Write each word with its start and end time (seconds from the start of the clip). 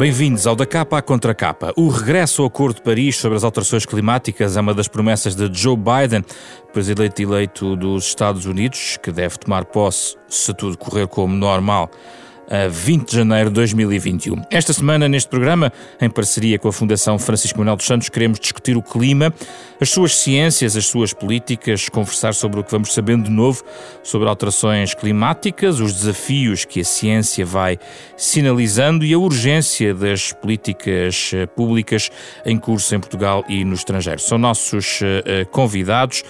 Bem-vindos 0.00 0.46
ao 0.46 0.56
Da 0.56 0.64
Capa 0.64 0.96
à 0.96 1.02
Contra 1.02 1.34
Capa. 1.34 1.74
O 1.76 1.88
regresso 1.88 2.40
ao 2.40 2.48
Acordo 2.48 2.76
de 2.76 2.82
Paris 2.82 3.18
sobre 3.18 3.36
as 3.36 3.44
alterações 3.44 3.84
climáticas 3.84 4.56
é 4.56 4.60
uma 4.62 4.72
das 4.72 4.88
promessas 4.88 5.36
de 5.36 5.46
Joe 5.52 5.76
Biden, 5.76 6.24
presidente 6.72 7.22
eleito 7.22 7.76
dos 7.76 8.06
Estados 8.06 8.46
Unidos, 8.46 8.96
que 9.02 9.12
deve 9.12 9.36
tomar 9.36 9.66
posse 9.66 10.16
se 10.26 10.54
tudo 10.54 10.78
correr 10.78 11.06
como 11.06 11.36
normal 11.36 11.90
a 12.50 12.66
20 12.66 13.08
de 13.08 13.16
janeiro 13.16 13.48
de 13.48 13.54
2021. 13.54 14.42
Esta 14.50 14.72
semana, 14.72 15.08
neste 15.08 15.30
programa, 15.30 15.72
em 16.00 16.10
parceria 16.10 16.58
com 16.58 16.66
a 16.66 16.72
Fundação 16.72 17.16
Francisco 17.16 17.58
Manuel 17.58 17.76
dos 17.76 17.86
Santos, 17.86 18.08
queremos 18.08 18.40
discutir 18.40 18.76
o 18.76 18.82
clima, 18.82 19.32
as 19.80 19.90
suas 19.90 20.16
ciências, 20.16 20.76
as 20.76 20.86
suas 20.86 21.12
políticas, 21.12 21.88
conversar 21.88 22.34
sobre 22.34 22.58
o 22.58 22.64
que 22.64 22.70
vamos 22.72 22.92
sabendo 22.92 23.24
de 23.24 23.30
novo 23.30 23.62
sobre 24.02 24.28
alterações 24.28 24.94
climáticas, 24.94 25.78
os 25.78 25.92
desafios 25.92 26.64
que 26.64 26.80
a 26.80 26.84
ciência 26.84 27.46
vai 27.46 27.78
sinalizando 28.16 29.04
e 29.04 29.14
a 29.14 29.18
urgência 29.18 29.94
das 29.94 30.32
políticas 30.32 31.30
eh, 31.32 31.46
públicas 31.46 32.10
em 32.44 32.58
curso 32.58 32.94
em 32.94 32.98
Portugal 32.98 33.44
e 33.48 33.64
no 33.64 33.74
estrangeiro. 33.74 34.20
São 34.20 34.38
nossos 34.38 35.00
uh, 35.00 35.48
convidados 35.50 36.24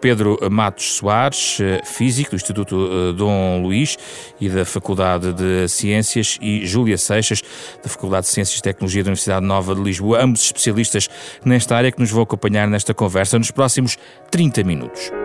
Pedro 0.00 0.38
Matos 0.50 0.96
Soares, 0.96 1.58
físico 1.84 2.30
do 2.30 2.36
Instituto 2.36 3.12
Dom 3.14 3.62
Luís 3.62 3.96
e 4.40 4.48
da 4.48 4.64
Faculdade 4.64 5.32
de 5.32 5.53
Ciências, 5.68 6.38
e 6.40 6.66
Júlia 6.66 6.98
Seixas, 6.98 7.42
da 7.82 7.88
Faculdade 7.88 8.26
de 8.26 8.32
Ciências 8.32 8.58
e 8.58 8.62
Tecnologia 8.62 9.02
da 9.02 9.08
Universidade 9.08 9.44
Nova 9.44 9.74
de 9.74 9.82
Lisboa, 9.82 10.22
ambos 10.22 10.44
especialistas 10.44 11.08
nesta 11.44 11.76
área 11.76 11.90
que 11.90 12.00
nos 12.00 12.10
vão 12.10 12.22
acompanhar 12.22 12.68
nesta 12.68 12.92
conversa 12.92 13.38
nos 13.38 13.50
próximos 13.50 13.96
30 14.30 14.62
minutos. 14.64 15.23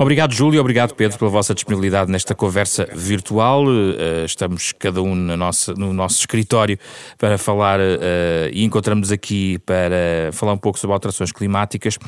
Obrigado, 0.00 0.32
Júlio, 0.32 0.60
obrigado, 0.60 0.94
Pedro, 0.94 1.18
pela 1.18 1.28
vossa 1.28 1.52
disponibilidade 1.52 2.08
nesta 2.08 2.32
conversa 2.32 2.88
virtual. 2.94 3.64
Eh, 3.68 4.26
estamos 4.26 4.70
cada 4.70 5.02
um 5.02 5.12
no 5.12 5.92
nosso 5.92 6.20
escritório 6.20 6.78
para 7.18 7.36
falar 7.36 7.80
eh, 7.80 8.48
e 8.52 8.62
encontramos 8.62 9.10
aqui 9.10 9.58
para 9.66 10.30
falar 10.30 10.52
um 10.52 10.56
pouco 10.56 10.78
sobre 10.78 10.94
alterações 10.94 11.32
climáticas. 11.32 11.98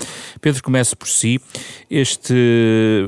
Pedro, 0.40 0.62
comece 0.62 0.94
por 0.94 1.08
si. 1.08 1.40
Este, 1.90 2.32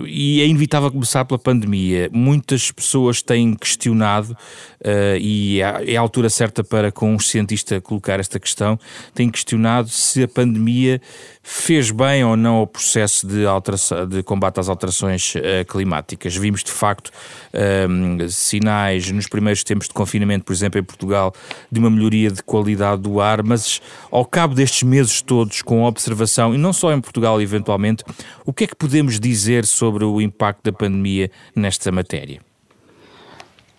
e 0.05 0.41
é 0.43 0.47
inevitável 0.47 0.91
começar 0.91 1.25
pela 1.27 1.39
pandemia. 1.39 2.11
Muitas 2.13 2.73
pessoas 2.73 3.23
têm 3.23 3.55
questionado, 3.55 4.37
eh, 4.83 5.17
e 5.21 5.61
é 5.61 5.97
a 5.97 6.01
altura 6.01 6.29
certa 6.29 6.65
para, 6.65 6.91
com 6.91 7.15
um 7.15 7.21
cientista, 7.21 7.81
colocar 7.81 8.19
esta 8.19 8.41
questão, 8.41 8.77
têm 9.15 9.31
questionado 9.31 9.89
se 9.89 10.25
a 10.25 10.29
pandemia 10.29 11.01
fez 11.41 11.93
bem 11.93 12.25
ou 12.25 12.37
não 12.37 12.57
ao 12.57 12.67
processo 12.67 13.27
de, 13.27 13.47
alteração, 13.47 14.09
de 14.09 14.25
combate 14.25 14.59
às 14.59 14.72
alterações 14.73 15.35
uh, 15.35 15.65
climáticas. 15.67 16.35
Vimos, 16.37 16.65
de 16.65 16.71
facto, 16.71 17.11
um, 17.53 18.19
ehm, 18.21 18.29
sinais 18.29 19.11
nos 19.11 19.27
primeiros 19.27 19.63
tempos 19.63 19.87
de 19.87 19.95
confinamento, 19.95 20.45
por 20.45 20.53
exemplo, 20.53 20.81
em 20.81 20.83
Portugal, 20.83 21.33
de 21.71 21.79
uma 21.79 21.91
melhoria 21.91 22.31
de 22.31 22.43
qualidade 22.43 23.03
do 23.03 23.21
ar, 23.21 23.43
mas 23.43 23.81
ao 24.11 24.25
cabo 24.25 24.55
destes 24.55 24.83
meses 24.83 25.23
todos, 25.23 25.63
com 25.63 25.85
observação, 25.85 26.55
e 26.55 26.59
não 26.59 26.73
só 26.73 26.93
em 26.93 27.01
Portugal, 27.01 27.41
eventualmente, 27.41 28.05
o 28.45 28.53
que 28.53 28.65
é 28.65 28.67
que 28.67 28.77
podemos 28.77 29.21
dizer 29.21 29.65
sobre 29.65 30.05
o 30.05 30.21
impacto 30.21 30.65
da 30.65 30.73
pandemia 30.73 31.31
nesta 31.55 31.93
matéria? 31.93 32.41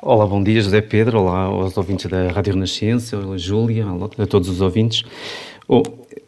Olá, 0.02 0.28
bom 0.28 0.44
dia, 0.44 0.62
José 0.62 0.82
Pedro. 0.82 1.22
Olá 1.22 1.44
aos 1.44 1.78
ouvintes 1.78 2.08
da 2.08 2.30
Rádio 2.30 2.56
Renascença, 2.56 3.18
olá, 3.18 3.38
Júlia, 3.38 3.88
olá 3.88 4.10
a 4.18 4.26
todos 4.26 4.50
os 4.50 4.60
ouvintes. 4.60 5.04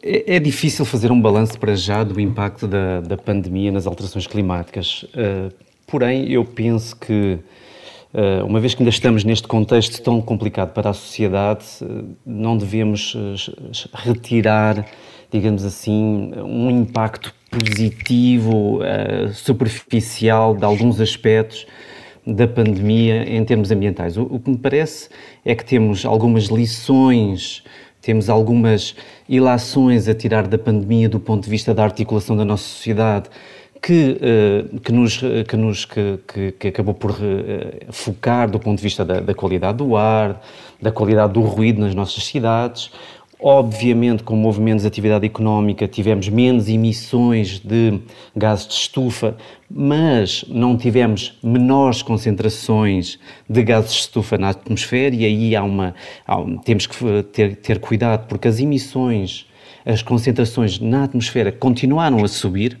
É, 0.02 0.36
é, 0.36 0.38
difícil 0.38 0.84
fazer 0.84 1.10
um 1.10 1.20
balanço 1.20 1.58
para 1.58 1.74
já 1.74 2.04
do 2.04 2.20
impacto 2.20 2.66
da, 2.66 3.00
da 3.00 3.16
pandemia 3.16 3.72
nas 3.72 3.86
alterações 3.86 4.26
climáticas. 4.26 5.04
Uh, 5.04 5.52
porém, 5.86 6.30
eu 6.30 6.44
penso 6.44 6.96
que, 6.96 7.38
uh, 8.14 8.44
uma 8.44 8.60
vez 8.60 8.74
que 8.74 8.82
ainda 8.82 8.90
estamos 8.90 9.24
neste 9.24 9.46
contexto 9.48 10.02
tão 10.02 10.20
complicado 10.20 10.72
para 10.72 10.90
a 10.90 10.92
sociedade, 10.92 11.64
uh, 11.82 12.16
não 12.24 12.56
devemos 12.56 13.16
retirar, 13.92 14.86
digamos 15.30 15.64
assim, 15.64 16.32
um 16.36 16.70
impacto 16.70 17.34
positivo, 17.50 18.80
superficial 19.32 20.54
de 20.54 20.64
alguns 20.64 21.00
aspectos 21.00 21.66
da 22.26 22.46
pandemia 22.46 23.22
em 23.22 23.44
termos 23.44 23.70
ambientais. 23.70 24.16
O, 24.16 24.22
o 24.22 24.40
que 24.40 24.50
me 24.50 24.58
parece 24.58 25.08
é 25.44 25.54
que 25.54 25.64
temos 25.64 26.04
algumas 26.04 26.46
lições 26.46 27.62
temos 28.06 28.30
algumas 28.30 28.94
ilações 29.28 30.06
a 30.06 30.14
tirar 30.14 30.46
da 30.46 30.56
pandemia 30.56 31.08
do 31.08 31.18
ponto 31.18 31.42
de 31.42 31.50
vista 31.50 31.74
da 31.74 31.82
articulação 31.82 32.36
da 32.36 32.44
nossa 32.44 32.62
sociedade, 32.62 33.28
que, 33.82 34.16
uh, 34.22 34.78
que, 34.78 34.92
nos, 34.92 35.20
que, 35.48 35.56
nos, 35.56 35.84
que, 35.84 36.52
que, 36.52 36.68
acabou 36.68 36.94
por 36.94 37.10
uh, 37.10 37.16
focar 37.90 38.48
do 38.48 38.60
ponto 38.60 38.76
de 38.78 38.84
vista 38.84 39.04
da, 39.04 39.18
da, 39.18 39.34
qualidade 39.34 39.78
do 39.78 39.96
ar, 39.96 40.40
da 40.80 40.92
qualidade 40.92 41.32
do 41.32 41.40
ruído 41.40 41.80
nas 41.80 41.96
nossas 41.96 42.24
cidades, 42.24 42.92
Obviamente, 43.38 44.22
como 44.22 44.46
houve 44.46 44.62
menos 44.62 44.86
atividade 44.86 45.26
económica, 45.26 45.86
tivemos 45.86 46.26
menos 46.28 46.68
emissões 46.68 47.58
de 47.58 48.00
gases 48.34 48.66
de 48.66 48.74
estufa, 48.74 49.36
mas 49.70 50.42
não 50.48 50.74
tivemos 50.74 51.38
menores 51.42 52.00
concentrações 52.00 53.18
de 53.48 53.62
gases 53.62 53.92
de 53.92 54.00
estufa 54.00 54.38
na 54.38 54.48
atmosfera, 54.50 55.14
e 55.14 55.26
aí 55.26 55.54
há 55.54 55.62
uma, 55.62 55.94
há, 56.26 56.36
temos 56.64 56.86
que 56.86 56.96
ter, 57.24 57.56
ter 57.56 57.78
cuidado, 57.78 58.26
porque 58.26 58.48
as 58.48 58.58
emissões, 58.58 59.46
as 59.84 60.00
concentrações 60.00 60.80
na 60.80 61.04
atmosfera 61.04 61.52
continuaram 61.52 62.24
a 62.24 62.28
subir, 62.28 62.78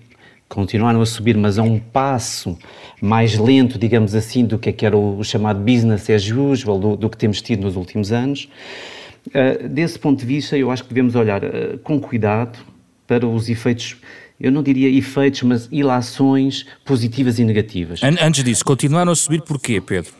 continuaram 0.48 1.02
a 1.02 1.06
subir, 1.06 1.36
mas 1.36 1.58
a 1.58 1.62
um 1.62 1.78
passo 1.78 2.56
mais 3.00 3.36
lento, 3.36 3.78
digamos 3.78 4.14
assim, 4.14 4.44
do 4.44 4.58
que, 4.58 4.70
é 4.70 4.72
que 4.72 4.86
era 4.86 4.96
o 4.96 5.22
chamado 5.22 5.60
business 5.60 6.08
as 6.08 6.30
usual, 6.30 6.78
do, 6.78 6.96
do 6.96 7.10
que 7.10 7.18
temos 7.18 7.42
tido 7.42 7.64
nos 7.64 7.76
últimos 7.76 8.10
anos. 8.10 8.48
Uh, 9.28 9.68
desse 9.68 9.98
ponto 9.98 10.20
de 10.20 10.26
vista, 10.26 10.56
eu 10.56 10.70
acho 10.70 10.82
que 10.82 10.88
devemos 10.88 11.14
olhar 11.14 11.42
uh, 11.42 11.78
com 11.82 12.00
cuidado 12.00 12.58
para 13.06 13.26
os 13.26 13.48
efeitos, 13.48 13.96
eu 14.40 14.50
não 14.52 14.62
diria 14.62 14.88
efeitos, 14.88 15.42
mas 15.42 15.68
ilações 15.70 16.66
positivas 16.84 17.38
e 17.38 17.44
negativas. 17.44 18.00
Antes 18.02 18.42
disso, 18.44 18.64
continuaram 18.64 19.12
a 19.12 19.16
subir 19.16 19.42
porquê, 19.42 19.80
Pedro? 19.80 20.12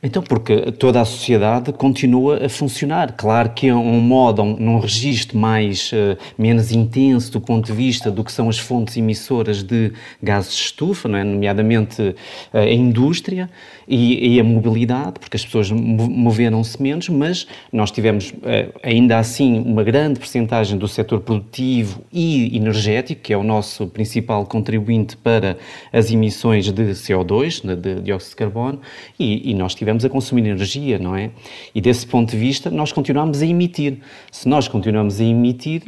Então, 0.00 0.22
porque 0.22 0.70
toda 0.72 1.00
a 1.00 1.04
sociedade 1.04 1.72
continua 1.72 2.46
a 2.46 2.48
funcionar. 2.48 3.14
Claro 3.16 3.50
que 3.50 3.66
é 3.66 3.74
um 3.74 4.00
modo, 4.00 4.42
um, 4.42 4.56
num 4.56 4.78
registro 4.78 5.36
mais, 5.36 5.90
uh, 5.92 6.16
menos 6.38 6.70
intenso 6.70 7.32
do 7.32 7.40
ponto 7.40 7.66
de 7.66 7.72
vista 7.72 8.08
do 8.08 8.22
que 8.22 8.30
são 8.30 8.48
as 8.48 8.58
fontes 8.58 8.96
emissoras 8.96 9.62
de 9.62 9.92
gases 10.22 10.54
de 10.54 10.62
estufa, 10.62 11.08
é? 11.08 11.24
nomeadamente 11.24 12.00
uh, 12.00 12.14
a 12.52 12.72
indústria 12.72 13.50
e, 13.88 14.34
e, 14.34 14.40
a 14.40 14.44
mobilidade, 14.44 15.14
porque 15.18 15.36
as 15.36 15.44
pessoas 15.44 15.70
moveram-se 15.70 16.80
menos, 16.82 17.08
mas 17.08 17.46
nós 17.72 17.90
tivemos 17.90 18.30
uh, 18.30 18.78
ainda 18.82 19.18
assim 19.18 19.60
uma 19.60 19.82
grande 19.82 20.20
percentagem 20.20 20.76
do 20.76 20.86
setor 20.86 21.20
produtivo 21.20 22.02
e 22.12 22.54
energético, 22.54 23.22
que 23.22 23.32
é 23.32 23.36
o 23.36 23.42
nosso 23.42 23.86
principal 23.86 24.44
contribuinte 24.44 25.16
para 25.16 25.56
as 25.90 26.10
emissões 26.10 26.70
de 26.70 26.82
CO2, 26.92 27.66
de, 27.66 27.76
de 27.76 28.02
dióxido 28.02 28.30
de 28.30 28.36
carbono, 28.36 28.80
e, 29.18 29.50
e 29.50 29.54
nós 29.54 29.74
tivemos 29.74 30.04
a 30.04 30.10
consumir 30.10 30.46
energia, 30.46 30.98
não 30.98 31.16
é? 31.16 31.30
E 31.74 31.80
desse 31.80 32.06
ponto 32.06 32.30
de 32.30 32.36
vista, 32.36 32.70
nós 32.70 32.92
continuamos 32.92 33.40
a 33.40 33.46
emitir. 33.46 33.98
Se 34.30 34.48
nós 34.48 34.68
continuamos 34.68 35.18
a 35.20 35.24
emitir, 35.24 35.82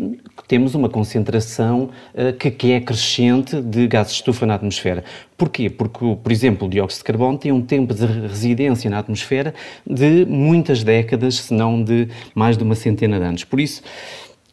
temos 0.48 0.74
uma 0.74 0.88
concentração 0.88 1.90
uh, 2.14 2.32
que, 2.38 2.50
que 2.50 2.72
é 2.72 2.80
crescente 2.80 3.60
de 3.60 3.86
gases 3.86 4.12
de 4.12 4.18
estufa 4.20 4.46
na 4.46 4.54
atmosfera. 4.54 5.04
Porquê? 5.40 5.70
Porque, 5.70 6.18
por 6.22 6.30
exemplo, 6.30 6.68
o 6.68 6.70
dióxido 6.70 6.98
de 6.98 7.04
carbono 7.04 7.38
tem 7.38 7.50
um 7.50 7.62
tempo 7.62 7.94
de 7.94 8.04
residência 8.04 8.90
na 8.90 8.98
atmosfera 8.98 9.54
de 9.86 10.26
muitas 10.26 10.84
décadas, 10.84 11.36
se 11.36 11.54
não 11.54 11.82
de 11.82 12.08
mais 12.34 12.58
de 12.58 12.62
uma 12.62 12.74
centena 12.74 13.18
de 13.18 13.24
anos. 13.24 13.42
Por 13.44 13.58
isso, 13.58 13.80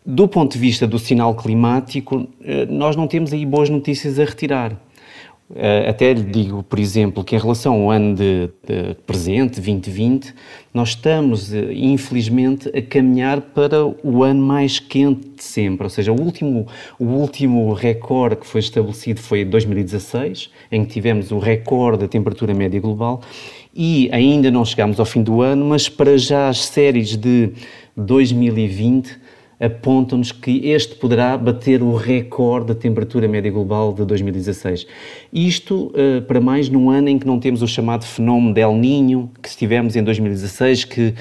do 0.06 0.30
ponto 0.30 0.54
de 0.54 0.60
vista 0.60 0.88
do 0.88 0.98
sinal 0.98 1.36
climático, 1.36 2.25
eh, 2.42 2.66
nós 2.68 2.95
não 2.95 3.06
temos 3.06 3.34
aí 3.34 3.45
boas 3.45 3.69
notícias 3.69 4.18
a 4.18 4.24
retirar. 4.24 4.80
Eh, 5.56 5.90
até 5.90 6.12
lhe 6.12 6.24
digo, 6.24 6.62
por 6.62 6.78
exemplo, 6.78 7.24
que 7.24 7.34
em 7.34 7.40
relação 7.40 7.84
ao 7.84 7.92
ano 7.92 8.16
de, 8.16 8.50
de 8.68 8.96
presente, 9.06 9.62
2020, 9.62 10.34
nós 10.74 10.90
estamos, 10.90 11.54
eh, 11.54 11.72
infelizmente, 11.74 12.70
a 12.78 12.82
caminhar 12.82 13.40
para 13.40 13.86
o 13.86 14.24
ano 14.24 14.42
mais 14.42 14.78
quente 14.78 15.30
de 15.38 15.44
sempre. 15.44 15.86
Ou 15.86 15.90
seja, 15.90 16.12
o 16.12 16.22
último, 16.22 16.68
o 17.00 17.06
último 17.06 17.72
recorde 17.74 18.36
que 18.36 18.46
foi 18.46 18.60
estabelecido 18.60 19.22
foi 19.22 19.46
2016, 19.46 20.50
em 20.70 20.84
que 20.84 20.92
tivemos 20.92 21.32
o 21.32 21.40
recorde 21.40 22.00
da 22.00 22.08
temperatura 22.10 22.54
média 22.54 22.80
global, 22.82 23.22
e 23.74 24.10
ainda 24.12 24.52
não 24.52 24.66
chegámos 24.66 25.00
ao 25.00 25.06
fim 25.06 25.24
do 25.24 25.42
ano, 25.42 25.64
mas 25.66 25.88
para 25.88 26.18
já 26.18 26.50
as 26.50 26.66
séries 26.66 27.16
de 27.16 27.52
2020 27.96 29.18
apontam-nos 29.59 30.31
que 30.31 30.68
este 30.69 30.95
poderá 30.95 31.36
bater 31.36 31.81
o 31.81 31.95
recorde 31.95 32.68
da 32.68 32.75
temperatura 32.75 33.27
média 33.27 33.50
global 33.50 33.92
de 33.92 34.06
2016. 34.06 34.86
Isto 35.33 35.88
uh, 35.88 36.21
para 36.27 36.39
mais 36.39 36.69
num 36.69 36.92
ano 36.92 37.09
em 37.09 37.18
que 37.18 37.25
não 37.25 37.39
temos 37.39 37.63
o 37.63 37.68
chamado 37.68 38.06
fenómeno 38.06 38.54
del 38.54 38.75
Ninho 38.75 39.31
que 39.42 39.50
tivemos 39.56 39.95
em 39.95 40.04
2016, 40.04 40.86
que, 40.86 41.15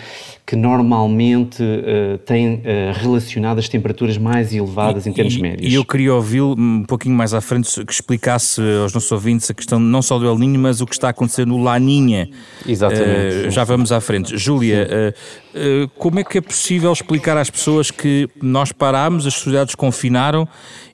que 0.45 0.55
normalmente 0.55 1.63
uh, 1.63 2.19
tem 2.19 2.57
uh, 2.57 2.61
relacionado 2.95 3.59
as 3.59 3.71
temperaturas 3.71 4.19
mais 4.19 4.53
elevadas 4.55 5.07
e, 5.07 5.11
em 5.11 5.13
termos 5.15 5.35
e, 5.35 5.41
médios. 5.41 5.73
E 5.73 5.75
eu 5.75 5.85
queria 5.85 6.15
ouvi-lo 6.15 6.55
um 6.59 6.85
pouquinho 6.85 7.15
mais 7.15 7.33
à 7.33 7.41
frente 7.41 7.85
que 7.87 7.93
explicasse 7.93 8.61
aos 8.83 8.93
nossos 8.93 9.11
ouvintes 9.11 9.51
a 9.51 9.55
questão 9.55 9.81
não 9.81 10.03
só 10.03 10.19
do 10.19 10.27
El 10.27 10.39
Ninho, 10.39 10.61
mas 10.61 10.83
o 10.83 10.87
que 10.87 10.95
está 10.95 11.07
a 11.07 11.11
acontecer 11.11 11.47
no 11.47 11.63
Laninha. 11.63 12.29
Exatamente. 12.69 13.51
já 13.51 13.65
vamos 13.65 13.93
à 13.93 14.01
frente. 14.01 14.37
Júlia, 14.37 15.15
como 15.97 16.21
é 16.21 16.25
que 16.25 16.39
é 16.39 16.41
possível 16.41 16.93
explicar 16.93 17.37
às 17.37 17.51
pessoas 17.51 17.91
que 17.91 18.29
nós 18.43 18.73
parámos, 18.73 19.27
as 19.27 19.35
sociedades 19.35 19.75
confinaram 19.75 20.47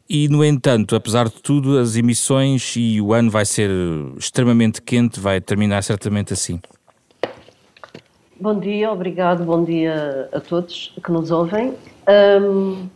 e, 0.08 0.28
no 0.28 0.44
entanto, 0.44 0.94
apesar 0.94 1.28
de 1.28 1.40
tudo, 1.40 1.78
as 1.78 1.96
emissões 1.96 2.74
e 2.76 3.00
o 3.00 3.14
ano 3.14 3.30
vai 3.30 3.44
ser 3.44 3.70
extremamente 4.18 4.82
quente, 4.82 5.18
vai 5.18 5.40
terminar 5.40 5.82
certamente 5.82 6.32
assim. 6.32 6.60
Bom 8.38 8.58
dia, 8.58 8.90
obrigado, 8.90 9.44
bom 9.44 9.64
dia 9.64 10.28
a 10.32 10.40
todos 10.40 10.92
que 11.02 11.12
nos 11.12 11.30
ouvem. 11.30 11.74
Um, 12.42 12.88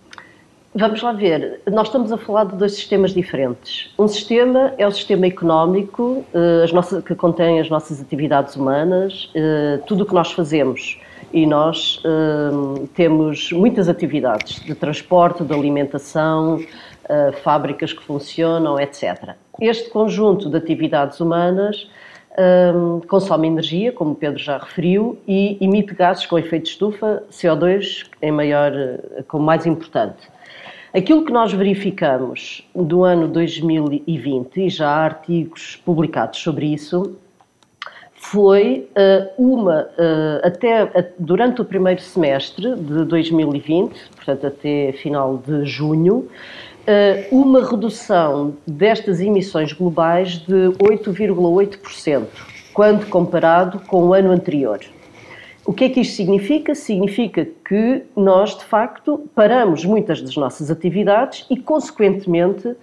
vamos 0.74 1.00
lá 1.00 1.12
ver, 1.12 1.60
nós 1.70 1.86
estamos 1.86 2.12
a 2.12 2.18
falar 2.18 2.44
de 2.44 2.56
dois 2.56 2.74
sistemas 2.74 3.14
diferentes. 3.14 3.94
Um 3.98 4.08
sistema 4.08 4.74
é 4.76 4.86
o 4.86 4.90
sistema 4.90 5.26
económico, 5.26 6.24
uh, 6.34 6.74
nossas, 6.74 7.02
que 7.02 7.14
contém 7.14 7.60
as 7.60 7.70
nossas 7.70 8.00
atividades 8.00 8.56
humanas, 8.56 9.30
uh, 9.36 9.82
tudo 9.86 10.02
o 10.02 10.06
que 10.06 10.14
nós 10.14 10.32
fazemos 10.32 10.98
e 11.32 11.46
nós 11.46 12.02
uh, 12.04 12.86
temos 12.94 13.52
muitas 13.52 13.88
atividades 13.88 14.60
de 14.60 14.74
transporte, 14.74 15.44
de 15.44 15.52
alimentação, 15.52 16.56
uh, 16.56 17.32
fábricas 17.42 17.92
que 17.92 18.02
funcionam, 18.02 18.78
etc. 18.78 19.34
Este 19.60 19.90
conjunto 19.90 20.48
de 20.48 20.56
atividades 20.56 21.20
humanas 21.20 21.88
uh, 22.32 23.06
consome 23.06 23.48
energia, 23.48 23.92
como 23.92 24.12
o 24.12 24.14
Pedro 24.14 24.38
já 24.38 24.58
referiu, 24.58 25.18
e 25.26 25.58
emite 25.60 25.94
gases 25.94 26.26
com 26.26 26.38
efeito 26.38 26.64
de 26.64 26.70
estufa, 26.70 27.22
CO2 27.30 28.06
em 28.22 28.32
maior, 28.32 28.72
como 29.28 29.44
mais 29.44 29.66
importante. 29.66 30.28
Aquilo 30.94 31.26
que 31.26 31.32
nós 31.32 31.52
verificamos 31.52 32.66
do 32.74 33.04
ano 33.04 33.28
2020, 33.28 34.62
e 34.62 34.70
já 34.70 34.88
há 34.88 35.04
artigos 35.04 35.76
publicados 35.84 36.38
sobre 36.38 36.72
isso, 36.72 37.18
foi 38.30 38.88
uh, 38.96 39.54
uma, 39.54 39.82
uh, 39.82 40.40
até 40.42 41.12
durante 41.18 41.60
o 41.60 41.64
primeiro 41.64 42.00
semestre 42.00 42.74
de 42.74 43.04
2020, 43.04 43.94
portanto 44.16 44.46
até 44.46 44.92
final 44.92 45.38
de 45.38 45.64
junho, 45.64 46.28
uma 47.32 47.68
redução 47.68 48.54
destas 48.64 49.20
emissões 49.20 49.72
globais 49.72 50.38
de 50.38 50.68
8,8%, 50.78 52.26
quando 52.72 53.06
comparado 53.06 53.80
com 53.88 54.04
o 54.04 54.14
ano 54.14 54.30
anterior. 54.30 54.78
O 55.64 55.72
que 55.72 55.86
é 55.86 55.88
que 55.88 56.00
isto 56.02 56.14
significa? 56.14 56.76
Significa 56.76 57.44
que 57.68 58.04
nós, 58.14 58.56
de 58.56 58.64
facto, 58.64 59.28
paramos 59.34 59.84
muitas 59.84 60.22
das 60.22 60.36
nossas 60.36 60.70
atividades 60.70 61.44
e, 61.50 61.56
consequentemente, 61.56 62.76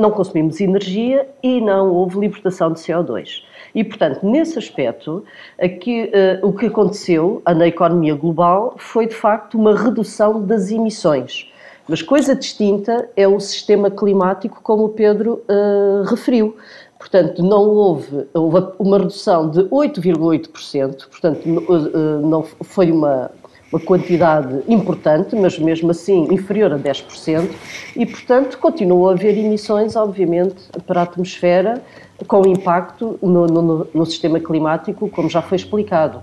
não 0.00 0.10
consumimos 0.10 0.60
energia 0.60 1.28
e 1.40 1.60
não 1.60 1.92
houve 1.92 2.18
libertação 2.18 2.72
de 2.72 2.80
CO2. 2.80 3.42
E, 3.78 3.84
portanto, 3.84 4.28
nesse 4.28 4.58
aspecto, 4.58 5.22
aqui, 5.56 6.10
uh, 6.42 6.44
o 6.44 6.52
que 6.52 6.66
aconteceu 6.66 7.40
na 7.46 7.68
economia 7.68 8.12
global 8.12 8.74
foi, 8.76 9.06
de 9.06 9.14
facto, 9.14 9.56
uma 9.56 9.72
redução 9.72 10.44
das 10.44 10.72
emissões. 10.72 11.48
Mas 11.88 12.02
coisa 12.02 12.34
distinta 12.34 13.08
é 13.14 13.28
o 13.28 13.38
sistema 13.38 13.88
climático, 13.88 14.58
como 14.64 14.86
o 14.86 14.88
Pedro 14.88 15.44
uh, 15.48 16.02
referiu. 16.10 16.56
Portanto, 16.98 17.40
não 17.40 17.68
houve, 17.68 18.26
uma 18.80 18.98
redução 18.98 19.48
de 19.48 19.60
8,8%, 19.60 21.08
portanto, 21.08 21.46
uh, 21.46 22.26
não 22.26 22.42
foi 22.42 22.90
uma, 22.90 23.30
uma 23.70 23.80
quantidade 23.80 24.62
importante, 24.66 25.36
mas 25.36 25.58
mesmo 25.58 25.90
assim 25.90 26.26
inferior 26.32 26.72
a 26.72 26.78
10%, 26.78 27.50
e, 27.94 28.06
portanto, 28.06 28.58
continuou 28.58 29.08
a 29.08 29.12
haver 29.12 29.36
emissões, 29.36 29.94
obviamente, 29.94 30.56
para 30.86 31.00
a 31.00 31.02
atmosfera, 31.04 31.82
com 32.26 32.46
impacto 32.46 33.18
no, 33.22 33.46
no, 33.46 33.86
no 33.92 34.06
sistema 34.06 34.40
climático, 34.40 35.08
como 35.10 35.28
já 35.28 35.42
foi 35.42 35.56
explicado. 35.56 36.20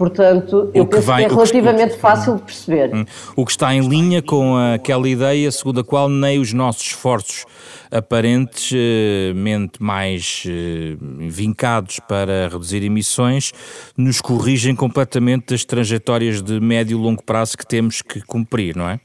Portanto, 0.00 0.70
eu 0.72 0.86
penso 0.86 1.02
vai, 1.02 1.26
que 1.26 1.30
é 1.30 1.34
relativamente 1.34 1.92
que, 1.92 2.00
fácil 2.00 2.36
de 2.36 2.42
perceber. 2.44 2.90
Hum. 2.94 3.04
O 3.36 3.44
que 3.44 3.50
está 3.50 3.74
em 3.74 3.86
linha 3.86 4.22
com 4.22 4.56
aquela 4.56 5.06
ideia 5.06 5.52
segundo 5.52 5.80
a 5.80 5.84
qual 5.84 6.08
nem 6.08 6.38
os 6.38 6.54
nossos 6.54 6.86
esforços 6.86 7.44
aparentemente 7.90 9.74
mais 9.78 10.44
eh, 10.46 10.96
vincados 11.28 12.00
para 12.08 12.48
reduzir 12.48 12.82
emissões 12.82 13.52
nos 13.94 14.22
corrigem 14.22 14.74
completamente 14.74 15.50
das 15.50 15.66
trajetórias 15.66 16.40
de 16.40 16.58
médio 16.60 16.98
e 16.98 17.02
longo 17.02 17.22
prazo 17.22 17.58
que 17.58 17.66
temos 17.66 18.00
que 18.00 18.22
cumprir, 18.22 18.74
não 18.74 18.88
é? 18.88 19.00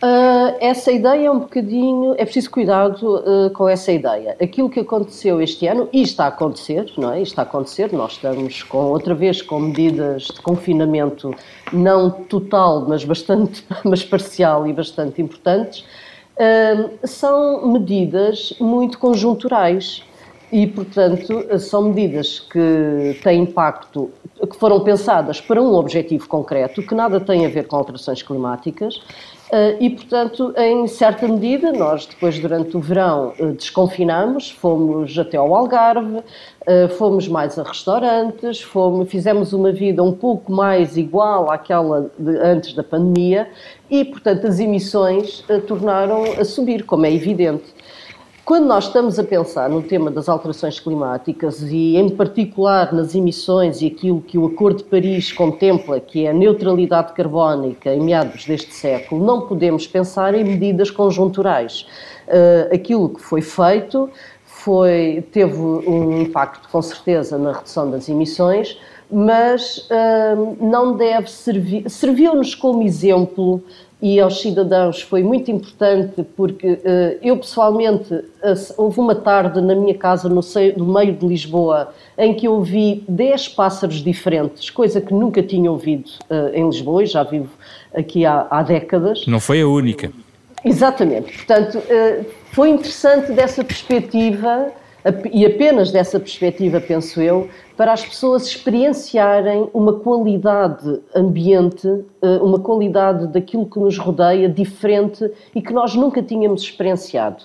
Uh, 0.00 0.54
essa 0.60 0.92
ideia 0.92 1.26
é 1.26 1.30
um 1.30 1.40
bocadinho. 1.40 2.14
É 2.16 2.24
preciso 2.24 2.50
cuidado 2.50 3.16
uh, 3.16 3.50
com 3.50 3.68
essa 3.68 3.90
ideia. 3.90 4.36
Aquilo 4.40 4.70
que 4.70 4.80
aconteceu 4.80 5.42
este 5.42 5.66
ano, 5.66 5.88
e 5.92 6.02
está 6.02 6.26
a 6.26 6.28
acontecer, 6.28 6.92
não 6.96 7.12
é? 7.12 7.20
está 7.20 7.42
a 7.42 7.44
acontecer, 7.44 7.92
nós 7.92 8.12
estamos 8.12 8.62
com, 8.62 8.78
outra 8.78 9.12
vez 9.12 9.42
com 9.42 9.58
medidas 9.58 10.22
de 10.22 10.40
confinamento 10.40 11.34
não 11.72 12.10
total, 12.10 12.86
mas 12.88 13.04
bastante 13.04 13.64
mas 13.84 14.04
parcial 14.04 14.68
e 14.68 14.72
bastante 14.72 15.20
importantes, 15.20 15.80
uh, 15.80 17.06
são 17.06 17.66
medidas 17.66 18.54
muito 18.60 18.98
conjunturais. 18.98 20.04
E, 20.50 20.66
portanto, 20.66 21.58
são 21.58 21.82
medidas 21.90 22.40
que 22.40 23.20
têm 23.22 23.42
impacto, 23.42 24.10
que 24.50 24.56
foram 24.56 24.80
pensadas 24.80 25.42
para 25.42 25.60
um 25.60 25.74
objetivo 25.74 26.26
concreto, 26.26 26.82
que 26.82 26.94
nada 26.94 27.20
tem 27.20 27.44
a 27.44 27.50
ver 27.50 27.66
com 27.66 27.76
alterações 27.76 28.22
climáticas, 28.22 28.98
e, 29.80 29.88
portanto, 29.88 30.52
em 30.56 30.86
certa 30.86 31.26
medida, 31.26 31.72
nós 31.72 32.04
depois, 32.04 32.38
durante 32.38 32.76
o 32.76 32.80
verão, 32.80 33.32
uh, 33.40 33.52
desconfinamos, 33.52 34.50
fomos 34.50 35.18
até 35.18 35.38
ao 35.38 35.54
Algarve, 35.54 36.18
uh, 36.18 36.88
fomos 36.98 37.26
mais 37.28 37.58
a 37.58 37.62
restaurantes, 37.62 38.60
fomos, 38.60 39.08
fizemos 39.08 39.54
uma 39.54 39.72
vida 39.72 40.02
um 40.02 40.12
pouco 40.12 40.52
mais 40.52 40.98
igual 40.98 41.50
àquela 41.50 42.10
antes 42.42 42.74
da 42.74 42.84
pandemia 42.84 43.48
e, 43.90 44.04
portanto, 44.04 44.46
as 44.46 44.60
emissões 44.60 45.42
tornaram 45.66 46.24
a 46.38 46.44
subir, 46.44 46.84
como 46.84 47.06
é 47.06 47.12
evidente. 47.12 47.74
Quando 48.48 48.64
nós 48.64 48.84
estamos 48.84 49.18
a 49.18 49.24
pensar 49.24 49.68
no 49.68 49.82
tema 49.82 50.10
das 50.10 50.26
alterações 50.26 50.80
climáticas 50.80 51.60
e, 51.60 51.98
em 51.98 52.08
particular, 52.08 52.94
nas 52.94 53.14
emissões 53.14 53.82
e 53.82 53.88
aquilo 53.88 54.22
que 54.22 54.38
o 54.38 54.46
Acordo 54.46 54.78
de 54.78 54.84
Paris 54.84 55.30
contempla, 55.30 56.00
que 56.00 56.24
é 56.24 56.30
a 56.30 56.32
neutralidade 56.32 57.12
carbónica 57.12 57.92
em 57.94 58.00
meados 58.00 58.46
deste 58.46 58.72
século, 58.72 59.22
não 59.22 59.42
podemos 59.42 59.86
pensar 59.86 60.34
em 60.34 60.44
medidas 60.44 60.90
conjunturais. 60.90 61.86
Uh, 62.26 62.74
aquilo 62.74 63.10
que 63.10 63.20
foi 63.20 63.42
feito 63.42 64.08
foi, 64.46 65.22
teve 65.30 65.54
um 65.54 66.22
impacto, 66.22 66.70
com 66.70 66.80
certeza, 66.80 67.36
na 67.36 67.52
redução 67.52 67.90
das 67.90 68.08
emissões, 68.08 68.78
mas 69.10 69.86
uh, 69.90 70.56
não 70.58 70.96
deve 70.96 71.30
servir, 71.30 71.88
serviu-nos 71.90 72.54
como 72.54 72.82
exemplo 72.82 73.62
e 74.00 74.20
aos 74.20 74.40
cidadãos 74.40 75.02
foi 75.02 75.24
muito 75.24 75.50
importante 75.50 76.22
porque 76.36 76.66
uh, 76.66 77.18
eu 77.20 77.36
pessoalmente 77.36 78.14
uh, 78.14 78.24
houve 78.76 79.00
uma 79.00 79.14
tarde 79.14 79.60
na 79.60 79.74
minha 79.74 79.94
casa 79.94 80.28
no, 80.28 80.40
meio 80.86 81.12
de 81.12 81.26
Lisboa 81.26 81.92
em 82.16 82.32
que 82.34 82.46
eu 82.46 82.62
vi 82.62 83.02
10 83.08 83.48
pássaros 83.48 83.96
diferentes, 83.96 84.70
coisa 84.70 85.00
que 85.00 85.12
nunca 85.12 85.42
tinha 85.42 85.70
ouvido 85.70 86.08
uh, 86.30 86.54
em 86.54 86.64
Lisboa 86.66 87.04
já 87.06 87.24
vivo 87.24 87.50
aqui 87.92 88.24
há, 88.24 88.46
há, 88.48 88.62
décadas. 88.62 89.26
Não 89.26 89.40
foi 89.40 89.62
a 89.62 89.66
única. 89.66 90.12
Exatamente, 90.64 91.32
portanto 91.32 91.80
foi 92.52 92.70
interessante 92.70 93.30
dessa 93.32 93.62
perspectiva 93.62 94.72
e 95.32 95.46
apenas 95.46 95.90
dessa 95.90 96.18
perspectiva, 96.18 96.80
penso 96.80 97.20
eu, 97.20 97.48
para 97.76 97.92
as 97.92 98.04
pessoas 98.04 98.46
experienciarem 98.46 99.68
uma 99.72 99.92
qualidade 100.00 101.00
ambiente, 101.14 101.86
eh, 102.20 102.38
uma 102.42 102.58
qualidade 102.58 103.28
daquilo 103.28 103.64
que 103.66 103.78
nos 103.78 103.96
rodeia 103.96 104.48
diferente 104.48 105.30
e 105.54 105.62
que 105.62 105.72
nós 105.72 105.94
nunca 105.94 106.20
tínhamos 106.20 106.62
experienciado. 106.62 107.44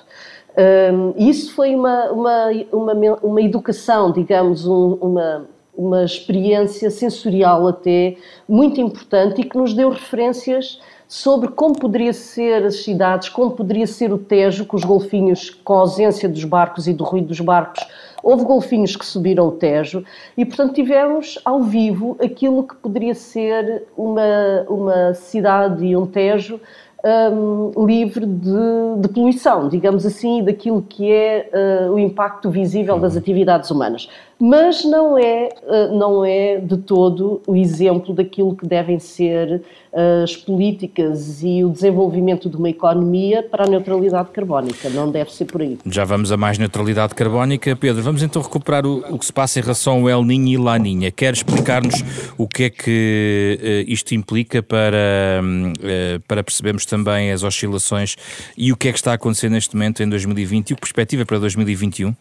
E 1.17 1.29
isso 1.29 1.53
foi 1.55 1.73
uma, 1.73 2.11
uma, 2.11 2.49
uma, 2.71 2.93
uma 3.23 3.41
educação, 3.41 4.11
digamos, 4.11 4.67
um, 4.67 4.93
uma, 5.01 5.47
uma 5.75 6.03
experiência 6.03 6.89
sensorial 6.91 7.67
até 7.67 8.15
muito 8.47 8.79
importante 8.79 9.41
e 9.41 9.43
que 9.43 9.57
nos 9.57 9.73
deu 9.73 9.89
referências 9.89 10.79
sobre 11.13 11.49
como 11.49 11.77
poderia 11.77 12.11
ser 12.11 12.65
as 12.65 12.77
cidades, 12.77 13.29
como 13.29 13.51
poderia 13.51 13.85
ser 13.85 14.11
o 14.11 14.17
Tejo, 14.17 14.65
com 14.65 14.75
os 14.75 14.83
golfinhos, 14.83 15.51
com 15.51 15.75
a 15.75 15.81
ausência 15.81 16.27
dos 16.27 16.43
barcos 16.43 16.87
e 16.87 16.93
do 16.93 17.03
ruído 17.03 17.27
dos 17.27 17.39
barcos, 17.39 17.85
houve 18.23 18.43
golfinhos 18.43 18.95
que 18.95 19.05
subiram 19.05 19.47
o 19.47 19.51
Tejo 19.51 20.03
e, 20.35 20.43
portanto, 20.43 20.73
tivemos 20.73 21.37
ao 21.45 21.61
vivo 21.61 22.17
aquilo 22.19 22.63
que 22.63 22.73
poderia 22.77 23.13
ser 23.13 23.83
uma, 23.95 24.65
uma 24.67 25.13
cidade 25.13 25.85
e 25.85 25.95
um 25.95 26.07
Tejo 26.07 26.59
um, 27.03 27.85
livre 27.85 28.25
de, 28.25 29.01
de, 29.01 29.09
poluição, 29.09 29.67
digamos 29.67 30.05
assim, 30.05 30.41
daquilo 30.43 30.81
que 30.81 31.11
é 31.11 31.49
uh, 31.87 31.91
o 31.91 31.99
impacto 31.99 32.49
visível 32.49 32.97
das 32.97 33.13
uhum. 33.13 33.19
atividades 33.19 33.69
humanas. 33.69 34.09
Mas 34.45 34.83
não 34.83 35.17
é, 35.17 35.47
uh, 35.63 35.97
não 35.97 36.25
é 36.25 36.57
de 36.57 36.75
todo 36.75 37.41
o 37.47 37.55
exemplo 37.55 38.13
daquilo 38.13 38.53
que 38.57 38.67
devem 38.67 38.99
ser 38.99 39.61
uh, 39.93 40.21
as 40.21 40.35
políticas 40.35 41.41
e 41.41 41.63
o 41.63 41.69
desenvolvimento 41.69 42.49
de 42.49 42.57
uma 42.57 42.69
economia 42.69 43.41
para 43.41 43.63
a 43.63 43.67
neutralidade 43.69 44.31
carbónica. 44.31 44.89
Não 44.89 45.09
deve 45.09 45.31
ser 45.31 45.45
por 45.45 45.61
aí. 45.61 45.79
Já 45.85 46.03
vamos 46.03 46.29
a 46.29 46.35
mais 46.35 46.57
neutralidade 46.57 47.15
carbónica. 47.15 47.73
Pedro, 47.73 48.03
vamos 48.03 48.21
então 48.21 48.41
recuperar 48.41 48.85
o, 48.85 48.97
o 49.15 49.17
que 49.17 49.25
se 49.25 49.31
passa 49.31 49.59
em 49.59 49.61
relação 49.61 50.01
ao 50.01 50.09
El 50.09 50.25
Ninho 50.25 50.49
e 50.49 50.57
Laninha. 50.61 51.09
Quer 51.09 51.31
explicar-nos 51.31 52.03
o 52.37 52.45
que 52.45 52.63
é 52.63 52.69
que 52.69 53.85
isto 53.87 54.13
implica 54.13 54.61
para, 54.61 55.41
para 56.27 56.43
percebermos 56.43 56.85
também 56.85 57.31
as 57.31 57.43
oscilações 57.43 58.17
e 58.57 58.73
o 58.73 58.75
que 58.75 58.89
é 58.89 58.91
que 58.91 58.97
está 58.97 59.11
a 59.11 59.15
acontecer 59.15 59.47
neste 59.47 59.73
momento 59.73 60.03
em 60.03 60.09
2020 60.09 60.71
e 60.71 60.73
o 60.73 60.75
perspectiva 60.75 61.25
para 61.25 61.39
2021? 61.39 62.13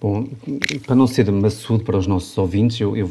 Bom, 0.00 0.26
para 0.86 0.96
não 0.96 1.06
ser 1.06 1.30
maçudo 1.30 1.84
para 1.84 1.98
os 1.98 2.06
nossos 2.06 2.36
ouvintes, 2.38 2.80
eu, 2.80 2.96
eu, 2.96 3.10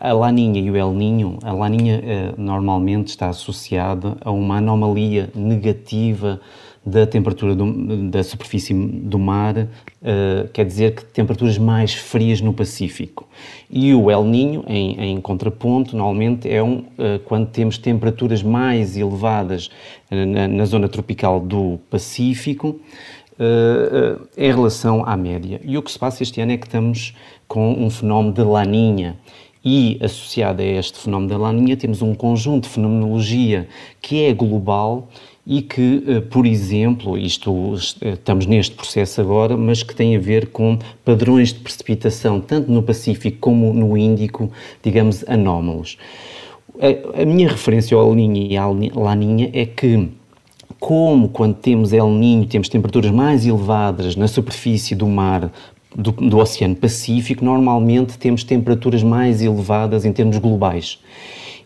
a 0.00 0.12
laninha 0.12 0.60
e 0.60 0.68
o 0.68 0.76
el 0.76 0.92
ninho, 0.92 1.38
a 1.44 1.52
laninha 1.52 2.02
eh, 2.04 2.34
normalmente 2.36 3.08
está 3.08 3.28
associada 3.28 4.16
a 4.20 4.30
uma 4.32 4.56
anomalia 4.56 5.30
negativa 5.32 6.40
da 6.84 7.06
temperatura 7.06 7.54
do, 7.54 8.10
da 8.10 8.24
superfície 8.24 8.72
do 8.74 9.18
mar, 9.18 9.56
uh, 9.58 10.48
quer 10.52 10.64
dizer 10.64 10.94
que 10.94 11.04
temperaturas 11.04 11.58
mais 11.58 11.92
frias 11.92 12.40
no 12.40 12.52
Pacífico. 12.52 13.28
E 13.70 13.92
o 13.94 14.10
El 14.10 14.24
Ninho, 14.24 14.64
em, 14.66 14.98
em 14.98 15.20
contraponto, 15.20 15.96
normalmente 15.96 16.48
é 16.48 16.62
um, 16.62 16.78
uh, 16.78 17.18
quando 17.26 17.48
temos 17.48 17.76
temperaturas 17.76 18.42
mais 18.42 18.96
elevadas 18.96 19.70
na, 20.10 20.48
na 20.48 20.64
zona 20.64 20.88
tropical 20.88 21.38
do 21.40 21.78
Pacífico, 21.90 22.80
uh, 23.38 24.28
em 24.36 24.52
relação 24.52 25.04
à 25.04 25.16
média. 25.16 25.60
E 25.64 25.78
o 25.78 25.82
que 25.82 25.90
se 25.90 25.98
passa 25.98 26.22
este 26.22 26.40
ano 26.40 26.52
é 26.52 26.56
que 26.56 26.66
estamos 26.66 27.14
com 27.46 27.72
um 27.72 27.88
fenómeno 27.90 28.34
de 28.34 28.42
laninha. 28.42 29.16
E 29.64 29.98
associado 30.00 30.62
a 30.62 30.64
este 30.64 30.98
fenómeno 30.98 31.30
da 31.30 31.36
laninha, 31.36 31.76
temos 31.76 32.00
um 32.00 32.14
conjunto 32.14 32.64
de 32.64 32.70
fenomenologia 32.70 33.68
que 34.00 34.22
é 34.22 34.32
global 34.32 35.08
e 35.44 35.62
que, 35.62 36.04
eh, 36.06 36.20
por 36.20 36.46
exemplo, 36.46 37.18
isto 37.18 37.74
estamos 37.74 38.46
neste 38.46 38.74
processo 38.76 39.20
agora, 39.20 39.56
mas 39.56 39.82
que 39.82 39.94
tem 39.94 40.14
a 40.14 40.18
ver 40.18 40.48
com 40.48 40.78
padrões 41.04 41.52
de 41.52 41.60
precipitação, 41.60 42.40
tanto 42.40 42.70
no 42.70 42.82
Pacífico 42.82 43.38
como 43.40 43.72
no 43.72 43.96
Índico, 43.96 44.50
digamos, 44.82 45.24
anómalos. 45.26 45.96
A, 46.78 47.22
a 47.22 47.24
minha 47.24 47.48
referência 47.48 47.96
ao 47.96 48.16
e 48.16 48.56
à 48.56 48.66
Laninha 48.66 49.50
é 49.52 49.66
que 49.66 50.08
como 50.80 51.28
quando 51.28 51.54
temos 51.54 51.92
El 51.92 52.08
Ninho, 52.10 52.46
temos 52.46 52.68
temperaturas 52.68 53.10
mais 53.10 53.46
elevadas 53.46 54.16
na 54.16 54.28
superfície 54.28 54.94
do 54.94 55.06
mar, 55.06 55.50
do, 55.94 56.12
do, 56.12 56.38
Oceano 56.38 56.76
Pacífico, 56.76 57.44
normalmente 57.44 58.18
temos 58.18 58.44
temperaturas 58.44 59.02
mais 59.02 59.42
elevadas 59.42 60.04
em 60.04 60.12
termos 60.12 60.38
globais. 60.38 60.98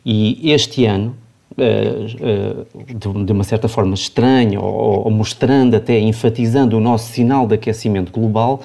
E 0.04 0.50
este 0.50 0.87
ano, 0.87 1.14
uh, 1.52 2.66
uh, 3.14 3.25
de, 3.25 3.33
uma 3.33 3.45
certa 3.45 3.69
forma 3.69 3.95
estranha, 3.95 4.61
ou 4.61 5.11
mostrando 5.11 5.75
até, 5.75 5.99
enfatizando 5.99 6.76
o 6.76 6.81
nosso 6.81 7.12
sinal 7.12 7.47
de 7.47 7.54
aquecimento 7.54 8.11
global, 8.11 8.62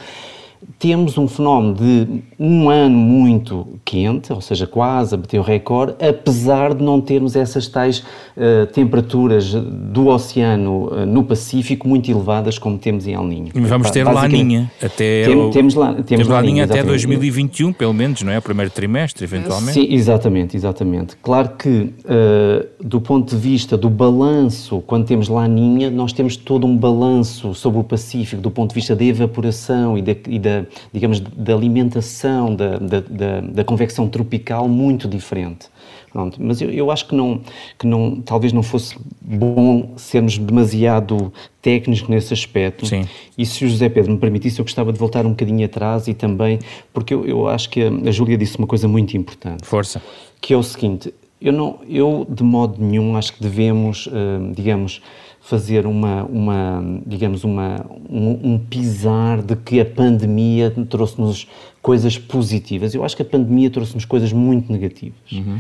temos 0.80 1.18
um 1.18 1.28
fenómeno 1.28 1.74
de 1.74 2.24
um 2.40 2.70
ano 2.70 2.98
muito 2.98 3.80
quente, 3.84 4.32
ou 4.32 4.42
seja, 4.42 4.68
quase 4.68 5.16
a 5.16 5.18
bater 5.18 5.40
o 5.40 5.44
recorde, 5.44 5.96
apesar 6.04 6.74
de 6.74 6.84
não 6.84 7.02
termos 7.02 7.36
essas 7.36 7.68
tais 7.68 8.00
uh, 8.00 8.66
temperaturas 8.74 9.54
do 9.54 10.08
oceano 10.08 10.88
uh, 10.88 11.06
no 11.06 11.24
Pacífico 11.24 11.88
muito 11.88 12.10
elevadas 12.12 12.60
como 12.60 12.78
temos 12.78 13.08
em 13.08 13.14
El 13.14 13.24
Niño. 13.24 13.52
Mas 13.56 13.70
vamos 13.70 13.92
ter 13.92 14.04
Laninha 14.04 14.72
até 14.82 15.26
tem, 15.26 15.36
o, 15.36 15.50
temos, 15.50 15.76
lá, 15.76 15.94
temos, 15.94 16.06
temos 16.06 16.28
Laninha 16.28 16.66
até 16.66 16.84
2021, 16.84 17.74
pelo 17.74 17.94
menos, 17.94 18.22
não 18.22 18.32
é? 18.32 18.38
O 18.38 18.42
primeiro 18.42 18.72
trimestre, 18.72 19.24
eventualmente. 19.24 19.74
Sim, 19.74 19.88
exatamente, 19.90 20.56
exatamente. 20.56 21.16
Claro 21.22 21.52
que 21.58 21.70
uh, 21.70 22.68
do 22.80 23.02
ponto 23.02 23.36
de 23.36 23.42
vista 23.42 23.78
do 23.78 23.90
balanço, 23.90 24.84
quando 24.86 25.06
temos 25.06 25.28
Laninha, 25.28 25.90
nós 25.90 26.14
temos 26.14 26.36
todo 26.36 26.68
um 26.68 26.78
balanço 26.78 27.54
sobre 27.54 27.80
o 27.80 27.84
Pacífico, 27.84 28.42
do 28.42 28.52
ponto 28.52 28.70
de 28.70 28.76
vista 28.76 28.96
da 28.96 29.04
evaporação 29.04 29.98
e 29.98 30.02
da, 30.02 30.16
e 30.28 30.40
da 30.40 30.47
digamos, 30.94 31.20
da 31.20 31.54
alimentação, 31.54 32.56
da, 32.56 32.78
da, 32.78 33.00
da, 33.02 33.42
da 33.42 33.64
convecção 33.64 34.08
tropical 34.08 34.68
muito 34.68 35.08
diferente. 35.08 35.68
Pronto, 36.12 36.42
mas 36.42 36.62
eu, 36.62 36.72
eu, 36.72 36.90
acho 36.90 37.08
que 37.08 37.14
não, 37.14 37.42
que 37.78 37.86
não, 37.86 38.22
talvez 38.22 38.54
não 38.54 38.64
fosse 38.64 38.96
bom 39.22 39.92
sermos 39.98 40.38
demasiado 40.38 41.32
técnicos 41.62 42.08
nesse 42.08 42.34
aspecto. 42.34 42.86
Sim. 42.86 43.06
E 43.38 43.46
se 43.46 43.66
o 43.66 43.70
José 43.70 43.90
Pedro 43.90 44.14
me 44.14 44.18
permitisse, 44.18 44.60
eu 44.60 44.66
gostava 44.66 44.92
de 44.94 44.98
voltar 44.98 45.26
um 45.26 45.32
bocadinho 45.32 45.66
atrás 45.66 46.08
e 46.08 46.14
também, 46.14 46.60
porque 46.94 47.14
eu, 47.14 47.26
eu 47.26 47.48
acho 47.48 47.70
que 47.70 47.84
a, 47.84 47.90
a 47.90 48.12
Júlia 48.12 48.38
disse 48.38 48.58
uma 48.58 48.68
coisa 48.68 48.88
muito 48.88 49.16
importante. 49.18 49.66
Força. 49.66 50.02
Que 50.42 50.54
é 50.54 50.58
o 50.58 50.64
seguinte, 50.64 51.14
eu, 51.42 51.54
não, 51.54 51.80
eu 51.88 52.26
de 52.28 52.44
modo 52.44 52.84
nenhum 52.84 53.16
acho 53.16 53.34
que 53.34 53.44
devemos, 53.44 54.08
uh, 54.08 54.54
digamos, 54.56 55.02
fazer 55.48 55.86
uma, 55.86 56.24
uma 56.26 56.84
digamos, 57.06 57.46
uma, 57.46 57.86
um, 58.10 58.54
um, 58.54 58.60
pisar 58.60 59.42
de 59.42 59.56
que 59.56 59.80
a 59.80 59.86
pandemia 59.86 60.70
trouxe-nos 60.90 61.48
coisas 61.82 62.18
positivas. 62.18 62.94
Eu 62.94 63.02
acho 63.02 63.16
que 63.16 63.22
a 63.22 63.26
pandemia 63.26 63.70
trouxe-nos 63.70 64.04
coisas 64.04 64.34
muito 64.34 64.70
negativas. 64.70 65.32
Uhum. 65.32 65.60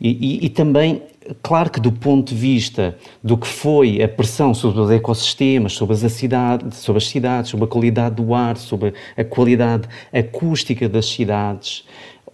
E, 0.00 0.10
e, 0.10 0.46
e, 0.46 0.48
também, 0.48 1.02
claro 1.42 1.68
que 1.68 1.80
do 1.80 1.90
ponto 1.90 2.32
de 2.32 2.40
vista 2.40 2.96
do 3.24 3.36
que 3.36 3.48
foi 3.48 4.00
a 4.00 4.08
pressão 4.08 4.54
sobre 4.54 4.80
os 4.80 4.90
ecossistemas, 4.90 5.72
sobre 5.72 5.94
as, 5.94 6.12
cidades, 6.12 6.78
sobre 6.78 6.98
as 6.98 7.08
cidades, 7.08 7.50
sobre 7.50 7.64
a 7.64 7.68
qualidade 7.68 8.14
do 8.14 8.34
ar, 8.34 8.56
sobre 8.56 8.94
a 9.16 9.24
qualidade 9.24 9.88
acústica 10.12 10.88
das 10.88 11.06
cidades, 11.06 11.84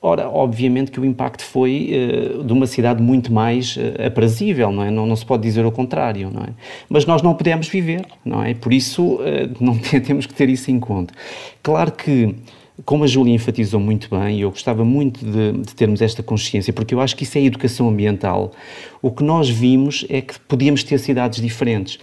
Ora, 0.03 0.31
obviamente 0.31 0.91
que 0.91 0.99
o 0.99 1.05
impacto 1.05 1.45
foi 1.45 1.91
uh, 1.93 2.43
de 2.43 2.53
uma 2.53 2.67
cidade 2.67 3.03
muito 3.03 3.31
mais 3.33 3.77
uh, 3.77 4.07
aprazível, 4.07 4.73
não 4.73 4.83
é? 4.83 4.91
Não, 4.91 5.07
não, 5.07 5.15
se 5.15 5.27
pode 5.27 5.43
dizer 5.43 5.67
o 5.67 5.71
contrário, 5.71 6.31
não 6.33 6.43
é? 6.43 6.49
Mas 6.89 7.05
nós 7.05 7.21
não 7.21 7.35
podemos 7.35 7.69
viver, 7.69 8.07
não 8.25 8.43
é? 8.43 8.55
Por 8.55 8.73
isso, 8.73 9.17
uh, 9.17 9.21
não 9.61 9.77
temos 10.01 10.25
que 10.25 10.33
ter 10.33 10.49
isso 10.49 10.71
em 10.71 10.81
conta. 10.81 11.13
Claro 11.63 11.93
que 11.93 12.35
como 12.85 13.05
a 13.05 13.07
Júlia 13.07 13.35
enfatizou 13.35 13.79
muito 13.79 14.09
bem, 14.11 14.41
eu 14.41 14.51
gostava 14.51 14.85
muito 14.85 15.25
de, 15.25 15.53
de, 15.53 15.75
termos 15.75 16.01
esta 16.01 16.23
consciência, 16.23 16.73
porque 16.73 16.95
eu 16.95 17.01
acho 17.01 17.17
que 17.17 17.25
isso 17.25 17.37
é 17.37 17.43
educação 17.43 17.89
ambiental. 17.89 18.53
O 19.03 19.11
que 19.11 19.23
nós 19.23 19.49
vimos 19.49 20.07
é 20.09 20.21
que 20.21 20.39
podíamos 20.41 20.83
ter 20.83 20.99
cidades 20.99 21.41
diferentes. 21.41 21.99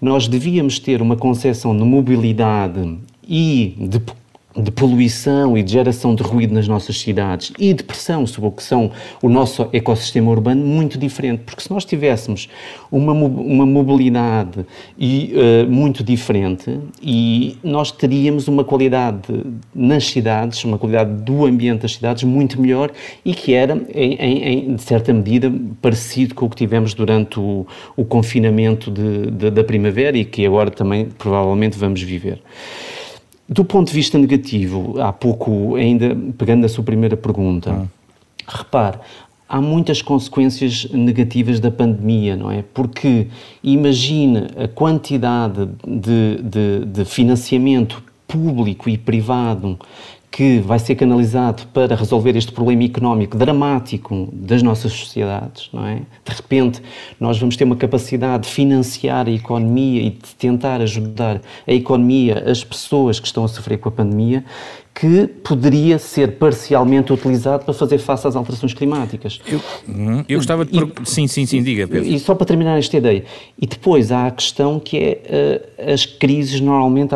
Nós 0.00 0.26
devíamos 0.26 0.78
ter 0.78 1.00
uma 1.00 1.16
concepção 1.16 1.76
de 1.76 1.84
mobilidade 1.84 2.98
e 3.26 3.74
de 3.78 4.00
de 4.62 4.70
poluição 4.70 5.56
e 5.56 5.62
de 5.62 5.72
geração 5.72 6.14
de 6.14 6.22
ruído 6.22 6.52
nas 6.54 6.66
nossas 6.66 6.98
cidades 6.98 7.52
e 7.58 7.72
de 7.72 7.82
pressão 7.82 8.26
sobre 8.26 8.48
o 8.48 8.52
que 8.52 8.62
são 8.62 8.90
o 9.22 9.28
nosso 9.28 9.68
ecossistema 9.72 10.30
urbano 10.30 10.64
muito 10.64 10.98
diferente, 10.98 11.42
porque 11.44 11.62
se 11.62 11.70
nós 11.70 11.84
tivéssemos 11.84 12.48
uma, 12.90 13.12
uma 13.12 13.66
mobilidade 13.66 14.66
e, 14.98 15.32
uh, 15.34 15.70
muito 15.70 16.02
diferente 16.02 16.78
e 17.02 17.56
nós 17.62 17.92
teríamos 17.92 18.48
uma 18.48 18.64
qualidade 18.64 19.44
nas 19.74 20.06
cidades, 20.06 20.64
uma 20.64 20.78
qualidade 20.78 21.22
do 21.22 21.46
ambiente 21.46 21.82
das 21.82 21.94
cidades 21.94 22.24
muito 22.24 22.60
melhor 22.60 22.90
e 23.24 23.34
que 23.34 23.54
era, 23.54 23.80
em, 23.94 24.14
em, 24.14 24.74
de 24.74 24.82
certa 24.82 25.12
medida, 25.12 25.52
parecido 25.80 26.34
com 26.34 26.46
o 26.46 26.50
que 26.50 26.56
tivemos 26.56 26.94
durante 26.94 27.38
o, 27.38 27.66
o 27.96 28.04
confinamento 28.04 28.90
de, 28.90 29.30
de, 29.30 29.50
da 29.50 29.62
primavera 29.62 30.16
e 30.16 30.24
que 30.24 30.44
agora 30.44 30.70
também 30.70 31.06
provavelmente 31.16 31.78
vamos 31.78 32.02
viver. 32.02 32.40
Do 33.48 33.64
ponto 33.64 33.88
de 33.88 33.94
vista 33.94 34.18
negativo, 34.18 35.00
há 35.00 35.12
pouco, 35.12 35.76
ainda 35.76 36.14
pegando 36.36 36.66
a 36.66 36.68
sua 36.68 36.84
primeira 36.84 37.16
pergunta, 37.16 37.72
ah. 37.72 37.86
repare, 38.46 38.98
há 39.48 39.60
muitas 39.60 40.02
consequências 40.02 40.86
negativas 40.92 41.58
da 41.58 41.70
pandemia, 41.70 42.36
não 42.36 42.50
é? 42.50 42.62
Porque 42.74 43.28
imagine 43.64 44.48
a 44.62 44.68
quantidade 44.68 45.66
de, 45.86 46.42
de, 46.42 46.84
de 46.84 47.04
financiamento 47.06 48.02
público 48.26 48.90
e 48.90 48.98
privado 48.98 49.78
que 50.38 50.60
vai 50.60 50.78
ser 50.78 50.94
canalizado 50.94 51.64
para 51.74 51.96
resolver 51.96 52.36
este 52.36 52.52
problema 52.52 52.84
económico 52.84 53.36
dramático 53.36 54.28
das 54.32 54.62
nossas 54.62 54.92
sociedades, 54.92 55.68
não 55.72 55.84
é? 55.84 55.96
De 55.96 56.32
repente, 56.32 56.80
nós 57.18 57.36
vamos 57.40 57.56
ter 57.56 57.64
uma 57.64 57.74
capacidade 57.74 58.44
de 58.44 58.48
financiar 58.48 59.26
a 59.26 59.32
economia 59.32 60.00
e 60.00 60.10
de 60.10 60.36
tentar 60.36 60.80
ajudar 60.80 61.40
a 61.66 61.72
economia, 61.72 62.44
as 62.48 62.62
pessoas 62.62 63.18
que 63.18 63.26
estão 63.26 63.42
a 63.42 63.48
sofrer 63.48 63.78
com 63.78 63.88
a 63.88 63.92
pandemia, 63.92 64.44
que 64.98 65.28
poderia 65.44 65.96
ser 65.96 66.38
parcialmente 66.38 67.12
utilizado 67.12 67.64
para 67.64 67.72
fazer 67.72 67.98
face 67.98 68.26
às 68.26 68.34
alterações 68.34 68.74
climáticas. 68.74 69.40
Eu, 69.46 69.60
uhum. 69.86 70.24
eu 70.28 70.38
gostava 70.38 70.64
de... 70.64 70.76
E, 70.76 70.92
sim, 71.04 71.28
sim, 71.28 71.46
sim, 71.46 71.62
diga, 71.62 71.86
Pedro. 71.86 72.04
E 72.04 72.18
só 72.18 72.34
para 72.34 72.44
terminar 72.44 72.76
esta 72.76 72.96
ideia. 72.96 73.24
E 73.56 73.64
depois 73.64 74.10
há 74.10 74.26
a 74.26 74.30
questão 74.32 74.80
que 74.80 74.98
é 74.98 75.62
uh, 75.86 75.92
as 75.92 76.04
crises 76.04 76.60
normalmente 76.60 77.14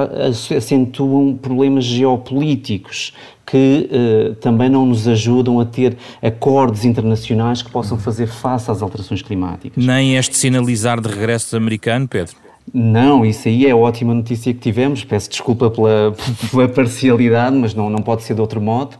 acentuam 0.57 1.35
problemas 1.35 1.85
geopolíticos 1.85 3.12
que 3.45 3.91
uh, 3.91 4.35
também 4.37 4.69
não 4.69 4.87
nos 4.87 5.09
ajudam 5.09 5.59
a 5.59 5.65
ter 5.65 5.97
acordos 6.23 6.85
internacionais 6.85 7.62
que 7.62 7.71
possam 7.73 7.99
fazer 7.99 8.29
face 8.29 8.71
às 8.71 8.81
alterações 8.81 9.23
climáticas. 9.23 9.85
Nem 9.85 10.15
este 10.15 10.37
sinalizar 10.37 11.01
de 11.01 11.09
regresso 11.09 11.57
americano, 11.57 12.07
Pedro? 12.07 12.41
Não, 12.73 13.25
isso 13.25 13.49
aí 13.49 13.66
é 13.66 13.71
a 13.71 13.76
ótima 13.76 14.14
notícia 14.14 14.52
que 14.52 14.61
tivemos. 14.61 15.04
Peço 15.04 15.31
desculpa 15.31 15.71
pela, 15.71 16.14
pela 16.50 16.69
parcialidade, 16.69 17.57
mas 17.57 17.75
não, 17.75 17.88
não 17.88 18.00
pode 18.00 18.23
ser 18.23 18.35
de 18.35 18.40
outro 18.40 18.61
modo. 18.61 18.97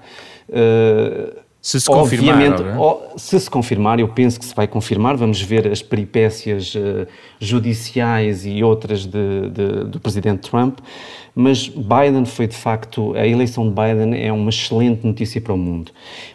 Uh, 0.49 1.43
se 1.63 1.81
se 1.81 1.87
confirmar, 1.87 2.43
é? 2.43 2.57
se 3.17 3.39
se 3.39 3.49
confirmar, 3.49 4.01
eu 4.01 4.09
penso 4.09 4.37
que 4.37 4.45
se 4.45 4.53
vai 4.53 4.67
confirmar, 4.67 5.17
vamos 5.17 5.41
ver 5.41 5.69
as 5.69 5.81
peripécias 5.81 6.75
uh, 6.75 7.07
judiciais 7.39 8.45
e 8.45 8.65
outras 8.65 9.07
de, 9.07 9.49
de, 9.49 9.85
do 9.85 10.01
presidente 10.01 10.51
Trump, 10.51 10.81
mas 11.33 11.69
Biden 11.69 12.25
foi 12.25 12.49
de 12.49 12.57
facto, 12.57 13.15
a 13.15 13.25
eleição 13.25 13.69
de 13.69 13.71
Biden 13.71 14.21
é 14.21 14.33
uma 14.33 14.51
excelente 14.51 15.07
notícia 15.07 15.41
para 15.41 15.55
o 15.55 15.57
mundo. 15.57 15.93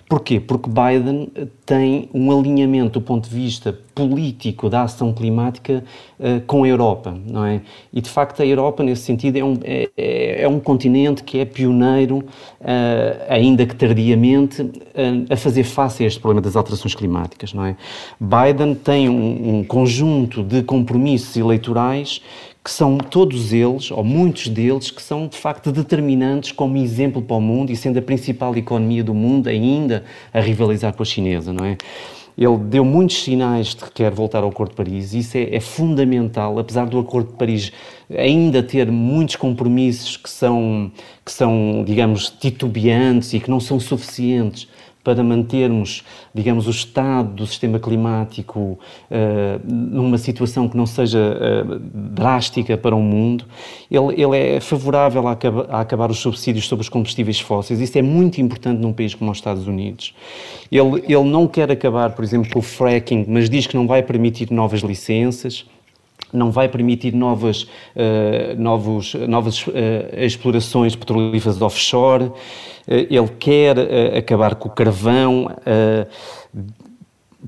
Porquê? 0.10 0.40
Porque 0.40 0.70
Biden 0.70 1.30
tem 1.66 2.10
um 2.14 2.32
alinhamento 2.32 2.98
do 2.98 3.02
ponto 3.02 3.30
de 3.30 3.36
vista 3.36 3.78
político 3.94 4.70
da 4.70 4.84
ação 4.84 5.12
climática 5.12 5.84
uh, 6.18 6.40
com 6.46 6.64
a 6.64 6.68
Europa, 6.68 7.18
não 7.26 7.44
é? 7.44 7.62
E 7.92 8.00
de 8.00 8.10
facto 8.10 8.42
a 8.42 8.46
Europa, 8.46 8.84
nesse 8.84 9.02
sentido, 9.02 9.36
é 9.36 9.44
um, 9.44 9.58
é, 9.64 9.90
é, 9.98 10.44
é 10.44 10.48
um 10.48 10.62
continente 10.62 11.24
que 11.24 11.40
é 11.40 11.46
pioneiro, 11.46 12.20
uh, 12.20 12.24
ainda 13.28 13.66
que 13.66 13.76
tardiamente, 13.76 14.62
uh, 14.62 14.74
a 15.30 15.36
fazer 15.36 15.64
face 15.64 16.06
a 16.06 16.08
este 16.08 16.22
problema 16.22 16.42
das 16.42 16.56
alterações 16.56 16.96
climáticas, 16.96 17.54
não 17.54 17.66
é? 17.66 17.76
Biden 18.18 18.76
tem 18.76 19.10
um, 19.10 19.58
um 19.58 19.64
conjunto 19.66 20.42
de 20.42 20.64
compromissos 20.64 21.36
eleitorais 21.36 22.22
que 22.68 22.72
são 22.74 22.98
todos 22.98 23.54
eles, 23.54 23.92
ou 23.92 24.04
muitos 24.04 24.50
deles, 24.50 24.92
que 24.92 25.02
são 25.02 25.26
de 25.26 25.38
facto 25.38 25.72
determinantes 25.72 26.52
como 26.52 26.76
exemplo 26.76 27.22
para 27.22 27.38
o 27.38 27.40
mundo 27.40 27.72
e 27.72 27.78
sendo 27.78 27.98
a 27.98 28.02
principal 28.02 28.54
economia 28.58 29.02
do 29.02 29.14
mundo 29.14 29.48
ainda 29.48 29.97
a 30.34 30.40
rivalizar 30.40 30.94
com 30.94 31.04
a 31.04 31.06
chinesa, 31.06 31.54
não 31.54 31.66
é? 31.66 31.78
Ele 32.38 32.58
deu 32.58 32.86
muitos 32.86 33.24
sinais 33.24 33.70
de 33.70 33.78
que 33.78 33.92
quer 33.92 34.12
voltar 34.12 34.44
ao 34.44 34.50
Acordo 34.50 34.70
de 34.70 34.76
Paris 34.76 35.14
e 35.14 35.20
isso 35.20 35.36
é, 35.36 35.56
é, 35.56 35.60
fundamental, 35.60 36.60
apesar 36.60 36.86
do 36.86 37.00
Acordo 37.00 37.32
de 37.32 37.38
Paris 37.38 37.72
ainda 38.16 38.62
ter 38.62 38.92
muitos 38.92 39.36
compromissos 39.36 40.18
que 40.18 40.30
são, 40.30 40.92
que 41.26 41.32
são, 41.32 41.84
digamos, 41.84 42.30
titubeantes 42.30 43.34
e 43.34 43.40
que 43.40 43.50
não 43.50 43.60
são 43.60 43.80
suficientes 43.80 44.68
para 45.08 45.24
mantermos, 45.24 46.04
digamos, 46.34 46.68
o 46.68 46.70
estado 46.70 47.30
do 47.30 47.48
sistema 47.48 47.80
climático 47.80 48.60
uh, 48.60 48.78
numa 49.64 50.18
situação 50.18 50.68
que 50.68 50.76
não 50.76 50.86
seja 50.86 51.18
uh, 51.18 51.80
drástica 51.80 52.76
para 52.78 52.94
o 52.94 53.02
mundo, 53.02 53.46
ele, 53.90 54.22
ele 54.22 54.38
é 54.38 54.60
favorável 54.60 55.26
a, 55.26 55.32
acaba, 55.32 55.66
a, 55.70 55.80
acabar 55.80 56.12
os 56.12 56.20
subsídios 56.20 56.68
sobre 56.68 56.84
os 56.84 56.90
combustíveis 56.90 57.40
fósseis. 57.40 57.80
Isso 57.80 57.98
é 57.98 58.02
muito 58.02 58.42
importante 58.42 58.82
num 58.82 58.92
país 58.92 59.16
como 59.16 59.32
os 59.32 59.38
Estados 59.38 59.66
Unidos. 59.66 60.14
Ele, 60.70 61.02
ele 61.08 61.24
não 61.24 61.48
quer 61.48 61.72
acabar, 61.72 62.10
por 62.10 62.26
exemplo, 62.26 62.52
com 62.52 62.60
o 62.60 62.62
fracking, 62.62 63.24
mas 63.30 63.50
diz 63.50 63.66
que 63.66 63.78
não 63.78 63.88
vai 63.88 64.04
permitir 64.04 64.52
novas 64.52 64.82
licenças 64.82 65.66
não 66.34 66.52
vai 66.52 66.68
permitir 66.68 67.14
novas, 67.14 67.64
uh, 67.64 68.60
novos, 68.60 69.14
novas 69.28 69.66
uh, 69.68 69.72
explorações 70.18 70.96
petrolíferas 70.96 71.62
offshore, 71.62 72.26
uh, 72.26 72.34
ele 72.88 73.30
quer 73.40 73.78
acabar 74.18 74.56
com 74.56 74.70
o 74.70 74.72
carvão, 74.72 75.50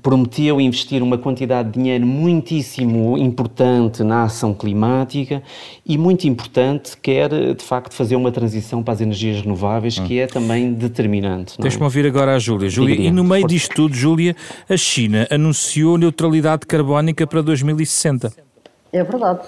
prometeu 0.01 0.61
investir 0.61 1.01
uma 1.01 1.17
quantidade 1.17 1.69
de 1.69 1.79
dinheiro 1.79 2.05
muitíssimo 2.05 3.17
importante 3.17 4.03
na 4.03 4.23
ação 4.23 4.53
climática 4.53 5.41
e 5.85 5.97
muito 5.97 6.27
importante 6.27 6.95
quer 7.01 7.29
de 7.55 7.63
facto 7.63 7.93
fazer 7.93 8.15
uma 8.15 8.31
transição 8.31 8.83
para 8.83 8.93
as 8.93 9.01
energias 9.01 9.41
renováveis 9.41 9.97
hum. 9.97 10.05
que 10.05 10.19
é 10.19 10.27
também 10.27 10.73
determinante. 10.73 11.55
É? 11.57 11.61
Deixa-me 11.61 11.83
ouvir 11.83 12.05
agora 12.05 12.35
a 12.35 12.39
Júlia. 12.39 12.69
Júlia, 12.69 12.95
e 12.95 13.11
no 13.11 13.23
meio 13.23 13.47
disto 13.47 13.75
tudo, 13.75 13.95
Júlia, 13.95 14.35
a 14.69 14.77
China 14.77 15.27
anunciou 15.29 15.97
neutralidade 15.97 16.65
carbónica 16.65 17.25
para 17.25 17.41
2060. 17.41 18.49
É 18.91 19.03
verdade. 19.03 19.41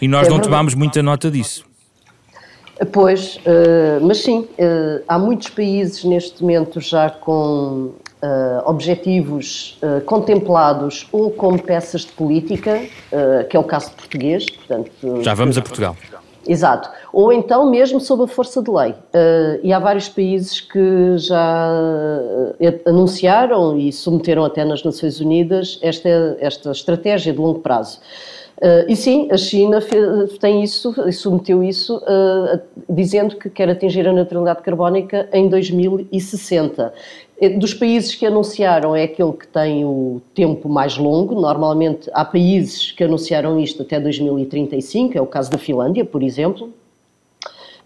E 0.00 0.08
nós 0.08 0.26
é 0.26 0.30
não 0.30 0.36
verdade. 0.36 0.50
tomámos 0.50 0.74
muita 0.74 1.02
nota 1.02 1.30
disso. 1.30 1.64
Pois, 2.92 3.36
uh, 3.36 4.04
mas 4.04 4.18
sim, 4.18 4.40
uh, 4.40 5.02
há 5.08 5.18
muitos 5.18 5.48
países 5.48 6.04
neste 6.04 6.42
momento 6.42 6.78
já 6.78 7.08
com 7.08 7.94
uh, 7.94 7.94
objetivos 8.66 9.78
contemplados 10.04 11.08
ou 11.10 11.30
como 11.30 11.62
peças 11.62 12.02
de 12.02 12.12
política, 12.12 12.82
que 13.48 13.56
é 13.56 13.60
o 13.60 13.64
caso 13.64 13.92
português. 13.92 14.44
Portanto, 14.50 15.22
já 15.22 15.32
vamos 15.32 15.56
a 15.56 15.62
Portugal. 15.62 15.96
Exato. 16.46 16.88
Ou 17.12 17.32
então 17.32 17.68
mesmo 17.68 17.98
sob 17.98 18.24
a 18.24 18.26
força 18.28 18.62
de 18.62 18.70
lei. 18.70 18.94
e 19.64 19.72
há 19.72 19.78
vários 19.80 20.08
países 20.08 20.60
que 20.60 21.18
já 21.18 21.70
anunciaram 22.84 23.76
e 23.76 23.92
submeteram 23.92 24.44
até 24.44 24.64
nas 24.64 24.84
Nações 24.84 25.20
Unidas 25.20 25.78
esta, 25.82 26.36
esta 26.40 26.70
estratégia 26.70 27.32
de 27.32 27.38
longo 27.38 27.60
prazo. 27.60 27.98
Uh, 28.58 28.88
e 28.88 28.96
sim, 28.96 29.28
a 29.30 29.36
China 29.36 29.82
fez, 29.82 30.38
tem 30.38 30.62
isso, 30.62 30.94
submeteu 31.12 31.62
isso, 31.62 31.98
uh, 31.98 32.58
dizendo 32.88 33.36
que 33.36 33.50
quer 33.50 33.68
atingir 33.68 34.08
a 34.08 34.12
neutralidade 34.12 34.62
carbónica 34.62 35.28
em 35.30 35.46
2060. 35.46 36.92
Eh, 37.38 37.50
dos 37.50 37.74
países 37.74 38.14
que 38.14 38.24
anunciaram, 38.24 38.96
é 38.96 39.04
aquele 39.04 39.32
que 39.32 39.46
tem 39.46 39.84
o 39.84 40.22
tempo 40.34 40.70
mais 40.70 40.96
longo. 40.96 41.34
Normalmente 41.34 42.10
há 42.14 42.24
países 42.24 42.92
que 42.92 43.04
anunciaram 43.04 43.60
isto 43.60 43.82
até 43.82 44.00
2035, 44.00 45.18
é 45.18 45.20
o 45.20 45.26
caso 45.26 45.50
da 45.50 45.58
Finlândia, 45.58 46.04
por 46.04 46.22
exemplo. 46.22 46.72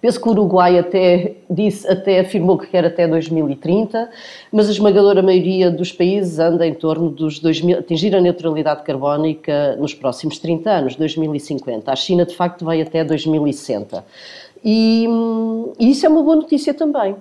Penso 0.00 0.20
que 0.20 0.28
o 0.28 0.32
Uruguai 0.32 0.78
até 0.78 1.34
disse, 1.48 1.86
até 1.86 2.20
afirmou 2.20 2.56
que 2.56 2.66
quer 2.66 2.84
até 2.84 3.06
2030, 3.06 4.10
mas 4.50 4.68
a 4.68 4.72
esmagadora 4.72 5.22
maioria 5.22 5.70
dos 5.70 5.92
países 5.92 6.38
anda 6.38 6.66
em 6.66 6.72
torno 6.72 7.10
dos 7.10 7.38
2000, 7.38 7.78
atingir 7.78 8.16
a 8.16 8.20
neutralidade 8.20 8.82
carbónica 8.82 9.76
nos 9.76 9.92
próximos 9.92 10.38
30 10.38 10.70
anos, 10.70 10.96
2050. 10.96 11.92
A 11.92 11.96
China, 11.96 12.24
de 12.24 12.34
facto, 12.34 12.64
vai 12.64 12.80
até 12.80 13.04
2060. 13.04 14.04
E, 14.64 15.06
e 15.78 15.90
isso 15.90 16.06
é 16.06 16.08
uma 16.08 16.22
boa 16.22 16.36
notícia 16.36 16.72
também. 16.72 17.14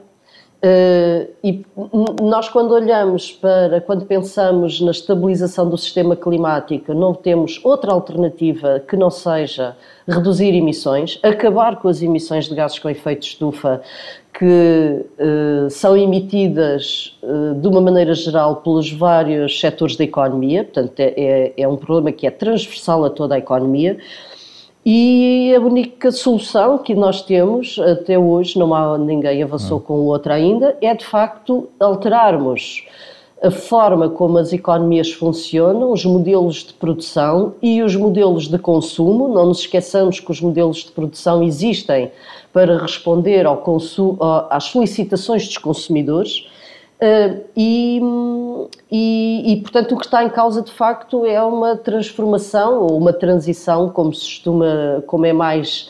Uh, 0.62 1.30
e 1.42 1.66
nós, 2.22 2.50
quando 2.50 2.72
olhamos 2.72 3.32
para, 3.32 3.80
quando 3.80 4.06
pensamos 4.06 4.82
na 4.82 4.92
estabilização 4.92 5.70
do 5.70 5.78
sistema 5.78 6.18
climático, 6.18 6.94
não 6.94 7.14
temos 7.14 7.62
outra 7.64 7.94
alternativa 7.94 8.82
que 8.86 8.98
não 8.98 9.10
seja 9.10 9.78
reduzir 10.06 10.54
emissões, 10.54 11.18
acabar 11.24 11.78
com 11.78 11.88
as 11.88 12.02
emissões 12.02 12.50
de 12.50 12.56
gases 12.56 12.78
com 12.78 12.90
efeito 12.90 13.24
estufa 13.24 13.82
que 14.34 14.46
uh, 14.46 15.70
são 15.70 15.96
emitidas 15.96 17.18
uh, 17.24 17.56
de 17.56 17.68
uma 17.68 17.80
maneira 17.80 18.14
geral 18.14 18.58
pelos 18.58 18.92
vários 18.92 19.58
setores 19.60 19.96
da 19.96 20.04
economia, 20.04 20.66
portanto, 20.66 21.00
é, 21.00 21.14
é, 21.16 21.54
é 21.58 21.68
um 21.70 21.78
problema 21.78 22.12
que 22.12 22.28
é 22.28 22.32
transversal 22.32 23.06
a 23.06 23.10
toda 23.10 23.36
a 23.36 23.38
economia. 23.38 23.98
E 24.86 25.54
a 25.56 25.60
única 25.60 26.12
solução 26.12 26.78
que 26.78 26.96
nós 26.96 27.22
temos 27.22 27.78
até 27.80 28.18
hoje, 28.18 28.58
não 28.58 28.74
há 28.74 28.98
ninguém 28.98 29.44
avançou 29.44 29.78
hum. 29.78 29.82
com 29.82 29.94
outra 30.06 30.36
ainda, 30.36 30.78
é 30.82 30.94
de 30.96 31.06
facto 31.06 31.68
alterarmos 31.80 32.86
a 33.42 33.52
forma 33.52 34.10
como 34.10 34.38
as 34.38 34.52
economias 34.52 35.12
funcionam, 35.12 35.92
os 35.92 36.04
modelos 36.04 36.64
de 36.66 36.74
produção 36.74 37.54
e 37.62 37.82
os 37.82 37.96
modelos 37.96 38.48
de 38.48 38.58
consumo. 38.58 39.28
Não 39.30 39.46
nos 39.46 39.60
esqueçamos 39.60 40.20
que 40.20 40.32
os 40.32 40.42
modelos 40.42 40.78
de 40.78 40.92
produção 40.92 41.42
existem 41.42 42.12
para 42.52 42.78
responder 42.78 43.46
ao 43.46 43.64
às 44.50 44.66
solicitações 44.66 45.48
dos 45.48 45.58
consumidores 45.58 46.48
Uh, 47.02 47.46
e, 47.56 48.02
e, 48.92 49.54
e, 49.54 49.62
portanto, 49.62 49.96
o 49.96 49.98
que 49.98 50.06
está 50.06 50.22
em 50.22 50.30
causa 50.30 50.62
de 50.62 50.72
facto 50.72 51.26
é 51.26 51.42
uma 51.42 51.78
transformação 51.78 52.82
ou 52.82 52.98
uma 52.98 53.14
transição, 53.14 53.90
como 53.90 54.14
se 54.14 54.26
costuma, 54.26 55.02
como 55.08 55.26
é 55.26 55.32
mais 55.32 55.90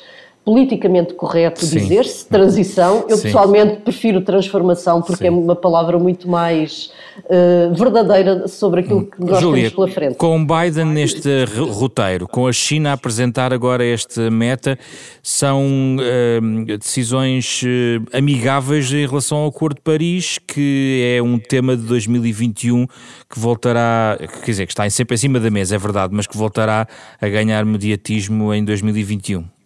politicamente 0.50 1.14
correto 1.14 1.64
dizer-se, 1.64 2.26
transição. 2.26 3.06
Eu 3.08 3.18
Sim. 3.18 3.24
pessoalmente 3.24 3.82
prefiro 3.82 4.20
transformação 4.22 5.00
porque 5.00 5.22
Sim. 5.22 5.28
é 5.28 5.30
uma 5.30 5.56
palavra 5.56 6.00
muito 6.00 6.28
mais 6.28 6.92
uh, 7.20 7.72
verdadeira 7.76 8.48
sobre 8.48 8.80
aquilo 8.80 9.06
que 9.06 9.24
nós 9.24 9.40
Julia, 9.40 9.70
temos 9.70 9.76
pela 9.76 9.88
frente. 9.88 10.16
Com 10.16 10.44
Biden 10.44 10.86
neste 10.86 11.30
roteiro, 11.46 12.28
com 12.28 12.48
a 12.48 12.52
China 12.52 12.90
a 12.90 12.94
apresentar 12.94 13.54
agora 13.54 13.86
este 13.86 14.28
meta, 14.32 14.76
são 15.22 15.98
uh, 15.98 16.78
decisões 16.80 17.62
uh, 17.62 18.18
amigáveis 18.18 18.92
em 18.92 19.06
relação 19.06 19.38
ao 19.38 19.50
Acordo 19.50 19.76
de 19.76 19.82
Paris, 19.84 20.40
que 20.48 21.16
é 21.16 21.22
um 21.22 21.38
tema 21.38 21.78
de 21.78 21.84
2021 21.84 22.88
que 23.30 23.40
voltará, 23.40 24.18
quer 24.18 24.50
dizer, 24.50 24.66
que 24.66 24.72
está 24.72 24.90
sempre 24.90 25.14
em 25.14 25.18
cima 25.20 25.40
da 25.40 25.52
mesa, 25.52 25.76
é 25.76 25.78
verdade, 25.78 26.12
mas 26.12 26.26
que 26.26 26.36
voltará 26.36 26.88
a 27.22 27.30
ganhar 27.30 27.64
mediatismo 27.66 28.52
em 28.52 28.66
2021. 28.66 29.59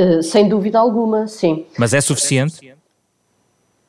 Eh, 0.00 0.22
sem 0.22 0.48
dúvida 0.48 0.78
alguma, 0.78 1.26
sim. 1.26 1.66
Mas 1.76 1.92
é 1.92 2.00
suficiente? 2.00 2.74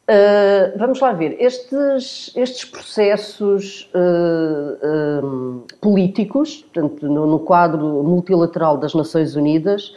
Uh, 0.10 0.78
vamos 0.78 1.00
lá 1.00 1.13
ver. 1.13 1.38
Estes, 1.39 2.34
estes 2.36 2.65
processos 2.65 3.89
uh, 3.95 5.63
políticos, 5.80 6.65
portanto, 6.74 7.08
no, 7.08 7.26
no, 7.26 7.39
quadro 7.39 8.04
multilateral 8.04 8.76
das 8.76 8.93
Nações 8.93 9.38
Unidas, 9.38 9.93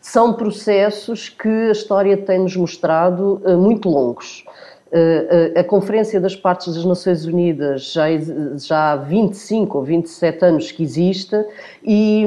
são 0.00 0.32
processos 0.32 1.28
que 1.28 1.48
a 1.48 1.72
história 1.72 2.16
tem-nos 2.16 2.56
mostrado 2.56 3.42
muito 3.58 3.90
longos. 3.90 4.42
A 5.54 5.64
Conferência 5.64 6.20
das 6.20 6.34
Partes 6.34 6.74
das 6.74 6.84
Nações 6.84 7.26
Unidas 7.26 7.92
já, 7.92 8.06
já 8.56 8.92
há 8.92 8.96
25 8.96 9.78
ou 9.78 9.84
27 9.84 10.44
anos 10.44 10.72
que 10.72 10.82
existe 10.82 11.36
e, 11.84 12.24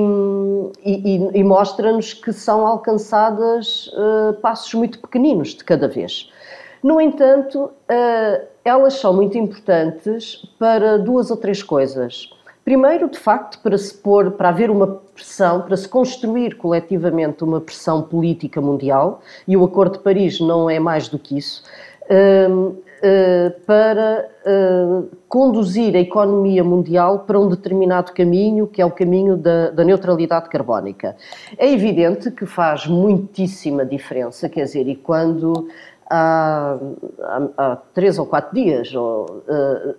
e, 0.86 1.40
e 1.40 1.44
mostra-nos 1.44 2.14
que 2.14 2.32
são 2.32 2.68
alcançadas 2.68 3.90
passos 4.42 4.74
muito 4.76 5.00
pequeninos 5.00 5.56
de 5.56 5.64
cada 5.64 5.88
vez. 5.88 6.30
No 6.84 7.02
entanto, 7.02 7.72
elas 8.64 8.94
são 8.94 9.14
muito 9.14 9.38
importantes 9.38 10.48
para 10.60 10.98
duas 10.98 11.32
ou 11.32 11.38
três 11.38 11.64
coisas. 11.64 12.30
Primeiro, 12.64 13.10
de 13.10 13.18
facto, 13.18 13.60
para 13.60 13.76
se 13.76 13.92
pôr, 13.92 14.32
para 14.32 14.50
haver 14.50 14.70
uma 14.70 14.86
pressão, 14.88 15.62
para 15.62 15.76
se 15.76 15.90
construir 15.90 16.56
coletivamente 16.58 17.44
uma 17.44 17.60
pressão 17.60 18.04
política 18.04 18.62
mundial, 18.62 19.22
e 19.48 19.58
o 19.58 19.64
Acordo 19.64 19.98
de 19.98 20.04
Paris 20.04 20.40
não 20.40 20.70
é 20.70 20.80
mais 20.80 21.08
do 21.08 21.18
que 21.18 21.38
isso, 21.38 21.64
para 23.66 24.30
conduzir 25.28 25.96
a 25.96 26.00
economia 26.00 26.64
mundial 26.64 27.20
para 27.20 27.40
um 27.40 27.48
determinado 27.48 28.12
caminho, 28.14 28.68
que 28.68 28.82
é 28.82 28.86
o 28.86 28.92
caminho 28.92 29.38
da, 29.38 29.72
da 29.72 29.84
neutralidade 29.84 30.50
carbónica. 30.50 31.16
É 31.58 31.72
evidente 31.72 32.30
que 32.32 32.46
faz 32.46 32.86
muitíssima 32.86 33.86
diferença, 33.86 34.50
quer 34.50 34.66
dizer, 34.66 34.88
e 34.88 34.96
quando 34.96 35.68
há, 36.10 36.78
há, 37.22 37.48
há 37.58 37.76
três 37.94 38.20
ou 38.20 38.26
quatro 38.26 38.54
dias, 38.54 38.94
ou, 38.94 39.44
uh, 39.48 39.96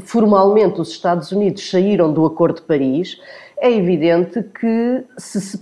formalmente 0.00 0.80
os 0.80 0.90
Estados 0.90 1.30
Unidos 1.32 1.68
saíram 1.68 2.12
do 2.12 2.24
Acordo 2.24 2.56
de 2.56 2.62
Paris, 2.62 3.20
é 3.58 3.70
evidente 3.70 4.42
que 4.42 5.04
se 5.18 5.40
se, 5.40 5.58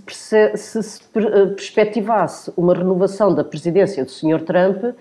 se 0.55 0.83
se, 0.83 1.01
eh, 1.15 1.45
perspectivasse 1.47 2.51
uma 2.55 2.73
renovação 2.73 3.35
da 3.35 3.43
presidência 3.43 4.05
do 4.05 4.11
Sr. 4.11 4.41
Trump, 4.41 4.95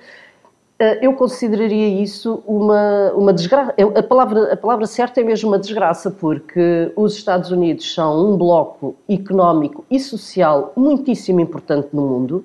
eu 1.01 1.13
consideraria 1.15 2.03
isso 2.03 2.43
uma, 2.47 3.13
uma 3.13 3.33
desgraça. 3.33 3.75
A 3.97 4.03
palavra, 4.03 4.53
a 4.53 4.57
palavra 4.57 4.87
certa 4.87 5.21
é 5.21 5.25
mesmo 5.25 5.49
uma 5.49 5.59
desgraça, 5.59 6.11
porque 6.11 6.93
os 6.95 7.15
Estados 7.15 7.51
Unidos 7.51 7.93
são 7.93 8.33
um 8.33 8.37
bloco 8.37 8.95
económico 9.09 9.85
e 9.91 9.99
social 9.99 10.73
muitíssimo 10.77 11.41
importante 11.41 11.89
no 11.93 12.03
mundo. 12.03 12.45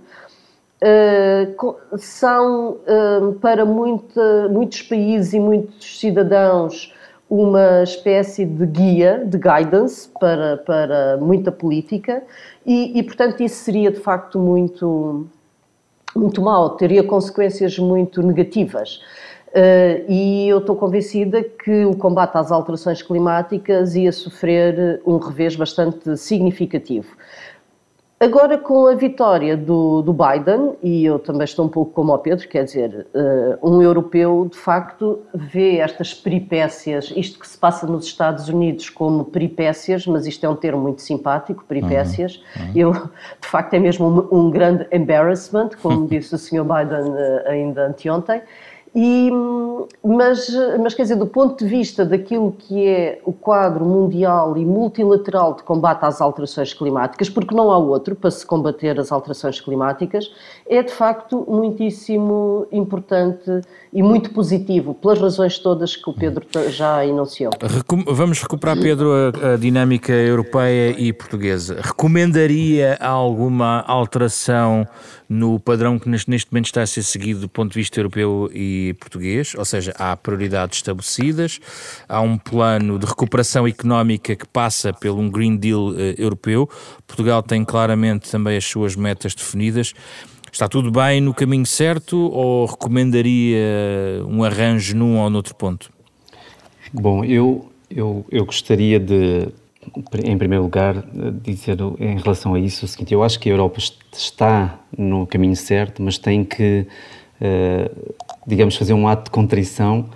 Uh, 0.81 1.97
são 1.97 2.71
uh, 2.71 3.33
para 3.39 3.63
muita, 3.65 4.49
muitos 4.49 4.81
países 4.81 5.33
e 5.33 5.39
muitos 5.39 5.99
cidadãos 5.99 6.93
uma 7.29 7.81
espécie 7.83 8.45
de 8.45 8.65
guia, 8.65 9.23
de 9.25 9.37
guidance 9.37 10.09
para, 10.19 10.57
para 10.57 11.17
muita 11.17 11.51
política 11.51 12.21
e, 12.65 12.99
e 12.99 13.01
portanto 13.01 13.41
isso 13.41 13.63
seria 13.63 13.89
de 13.91 13.99
facto 13.99 14.37
muito, 14.37 15.25
muito 16.15 16.41
mau, 16.41 16.71
teria 16.71 17.03
consequências 17.03 17.77
muito 17.77 18.21
negativas. 18.21 19.01
Uh, 19.49 20.09
e 20.09 20.47
eu 20.49 20.57
estou 20.57 20.75
convencida 20.75 21.43
que 21.43 21.85
o 21.85 21.95
combate 21.95 22.35
às 22.35 22.51
alterações 22.51 23.03
climáticas 23.03 23.95
ia 23.95 24.11
sofrer 24.11 24.99
um 25.05 25.17
revés 25.17 25.55
bastante 25.55 26.17
significativo. 26.17 27.15
Agora, 28.23 28.57
com 28.57 28.87
a 28.87 28.95
vitória 28.95 29.57
do, 29.57 30.01
do, 30.01 30.13
Biden, 30.13 30.77
e 30.81 31.03
eu 31.03 31.19
também 31.19 31.43
estou 31.43 31.65
um 31.65 31.67
pouco 31.67 31.91
como 31.91 32.13
o 32.13 32.17
Pedro, 32.17 32.47
quer 32.47 32.63
dizer, 32.63 33.05
uh, 33.13 33.69
um 33.69 33.81
europeu 33.81 34.47
de 34.49 34.57
facto 34.57 35.19
vê 35.33 35.79
estas 35.79 36.13
peripécias, 36.13 37.11
isto 37.17 37.37
que 37.37 37.45
se 37.45 37.57
passa 37.57 37.85
nos 37.85 38.05
Estados 38.05 38.47
Unidos 38.47 38.89
como 38.89 39.25
peripécias, 39.25 40.07
mas 40.07 40.25
isto 40.25 40.45
é 40.45 40.47
um 40.47 40.55
termo 40.55 40.81
muito 40.81 41.01
simpático, 41.01 41.65
peripécias. 41.67 42.41
Uhum. 42.55 42.63
Uhum. 42.63 42.71
Eu, 42.73 42.93
de 42.93 43.47
facto, 43.49 43.73
é 43.73 43.79
mesmo 43.79 44.07
um, 44.07 44.45
um 44.45 44.49
grande 44.49 44.87
embarrassment, 44.93 45.71
como 45.81 46.07
disse 46.07 46.33
o 46.33 46.37
Sr. 46.37 46.63
Biden 46.63 47.09
uh, 47.09 47.49
ainda 47.49 47.87
anteontem. 47.87 48.41
E, 48.95 49.31
mas, 50.03 50.47
mas, 50.79 50.93
quer 50.93 51.01
dizer, 51.01 51.15
do 51.15 51.25
ponto 51.25 51.63
de 51.63 51.69
vista 51.69 52.05
daquilo 52.05 52.51
que 52.51 52.87
é 52.87 53.19
o 53.25 53.33
quadro 53.33 53.83
mundial 53.83 54.55
e 54.55 54.63
multilateral 54.63 55.55
de 55.55 55.63
combate 55.63 56.03
às 56.03 56.21
alterações 56.21 56.73
climáticas, 56.73 57.27
porque 57.27 57.55
não 57.55 57.71
há 57.71 57.77
outro 57.77 58.15
para 58.15 58.29
se 58.29 58.45
combater 58.45 58.99
as 58.99 59.11
alterações 59.11 59.59
climáticas, 59.59 60.31
é 60.67 60.83
de 60.83 60.91
facto 60.91 61.43
muitíssimo 61.49 62.67
importante 62.71 63.61
e 63.91 64.03
muito 64.03 64.31
positivo, 64.31 64.93
pelas 64.93 65.19
razões 65.19 65.57
todas 65.57 65.95
que 65.95 66.09
o 66.09 66.13
Pedro 66.13 66.45
já 66.69 67.05
enunciou. 67.05 67.51
Vamos 68.07 68.41
recuperar, 68.41 68.79
Pedro, 68.79 69.11
a, 69.11 69.53
a 69.53 69.57
dinâmica 69.57 70.13
europeia 70.13 70.95
e 70.99 71.11
portuguesa. 71.11 71.77
Recomendaria 71.81 72.97
alguma 72.99 73.81
alteração 73.87 74.87
no 75.29 75.59
padrão 75.59 75.97
que 75.97 76.07
neste, 76.09 76.29
neste 76.29 76.51
momento 76.51 76.65
está 76.65 76.81
a 76.81 76.87
ser 76.87 77.01
seguido 77.03 77.39
do 77.39 77.49
ponto 77.49 77.71
de 77.71 77.79
vista 77.79 77.99
europeu 77.99 78.49
e 78.53 78.82
português, 78.91 79.53
ou 79.55 79.63
seja, 79.63 79.93
há 79.99 80.17
prioridades 80.17 80.79
estabelecidas, 80.79 81.59
há 82.09 82.19
um 82.19 82.37
plano 82.37 82.97
de 82.97 83.05
recuperação 83.05 83.67
económica 83.67 84.35
que 84.35 84.47
passa 84.47 84.91
pelo 84.91 85.19
um 85.19 85.29
Green 85.29 85.55
Deal 85.55 85.89
uh, 85.89 85.99
europeu. 86.17 86.67
Portugal 87.05 87.43
tem 87.43 87.63
claramente 87.63 88.31
também 88.31 88.57
as 88.57 88.65
suas 88.65 88.95
metas 88.95 89.35
definidas. 89.35 89.93
Está 90.51 90.67
tudo 90.67 90.91
bem 90.91 91.21
no 91.21 91.33
caminho 91.33 91.65
certo 91.65 92.17
ou 92.17 92.65
recomendaria 92.65 93.59
um 94.27 94.43
arranjo 94.43 94.95
num 94.95 95.17
ou 95.17 95.29
noutro 95.29 95.55
ponto? 95.55 95.91
Bom, 96.93 97.25
eu, 97.25 97.71
eu, 97.89 98.23
eu 98.29 98.45
gostaria 98.45 98.99
de, 98.99 99.47
em 100.23 100.37
primeiro 100.37 100.63
lugar, 100.63 101.03
dizer 101.41 101.77
em 101.99 102.17
relação 102.17 102.53
a 102.53 102.59
isso 102.59 102.85
o 102.85 102.87
seguinte: 102.87 103.13
eu 103.13 103.23
acho 103.23 103.39
que 103.39 103.49
a 103.49 103.51
Europa 103.51 103.79
está 104.11 104.79
no 104.97 105.25
caminho 105.25 105.55
certo, 105.55 106.01
mas 106.01 106.17
tem 106.17 106.43
que, 106.43 106.85
eh, 107.43 107.91
digamos, 108.47 108.75
fazer 108.75 108.93
um 108.93 109.07
ato 109.07 109.25
de 109.25 109.31
contrição. 109.31 110.09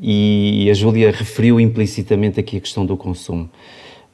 E 0.00 0.68
a 0.70 0.74
Júlia 0.74 1.10
referiu 1.10 1.58
implicitamente 1.58 2.38
aqui 2.38 2.58
a 2.58 2.60
questão 2.60 2.84
do 2.84 2.96
consumo. 2.96 3.48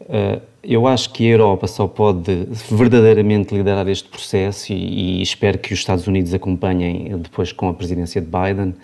Eh, 0.09 0.40
eu 0.62 0.87
acho 0.87 1.12
que 1.12 1.27
a 1.27 1.31
Europa 1.31 1.66
só 1.66 1.88
pode 1.88 2.46
verdadeiramente 2.70 3.53
liderar 3.53 3.88
este 3.88 4.09
processo 4.09 4.72
e, 4.72 5.18
e 5.18 5.22
espero 5.22 5.59
que 5.59 5.72
os 5.75 5.81
Estados 5.81 6.07
Unidos 6.07 6.33
acompanhem 6.33 7.18
depois 7.18 7.51
com 7.51 7.68
a 7.68 7.75
presidência 7.75 8.20
de 8.20 8.29
Biden 8.29 8.75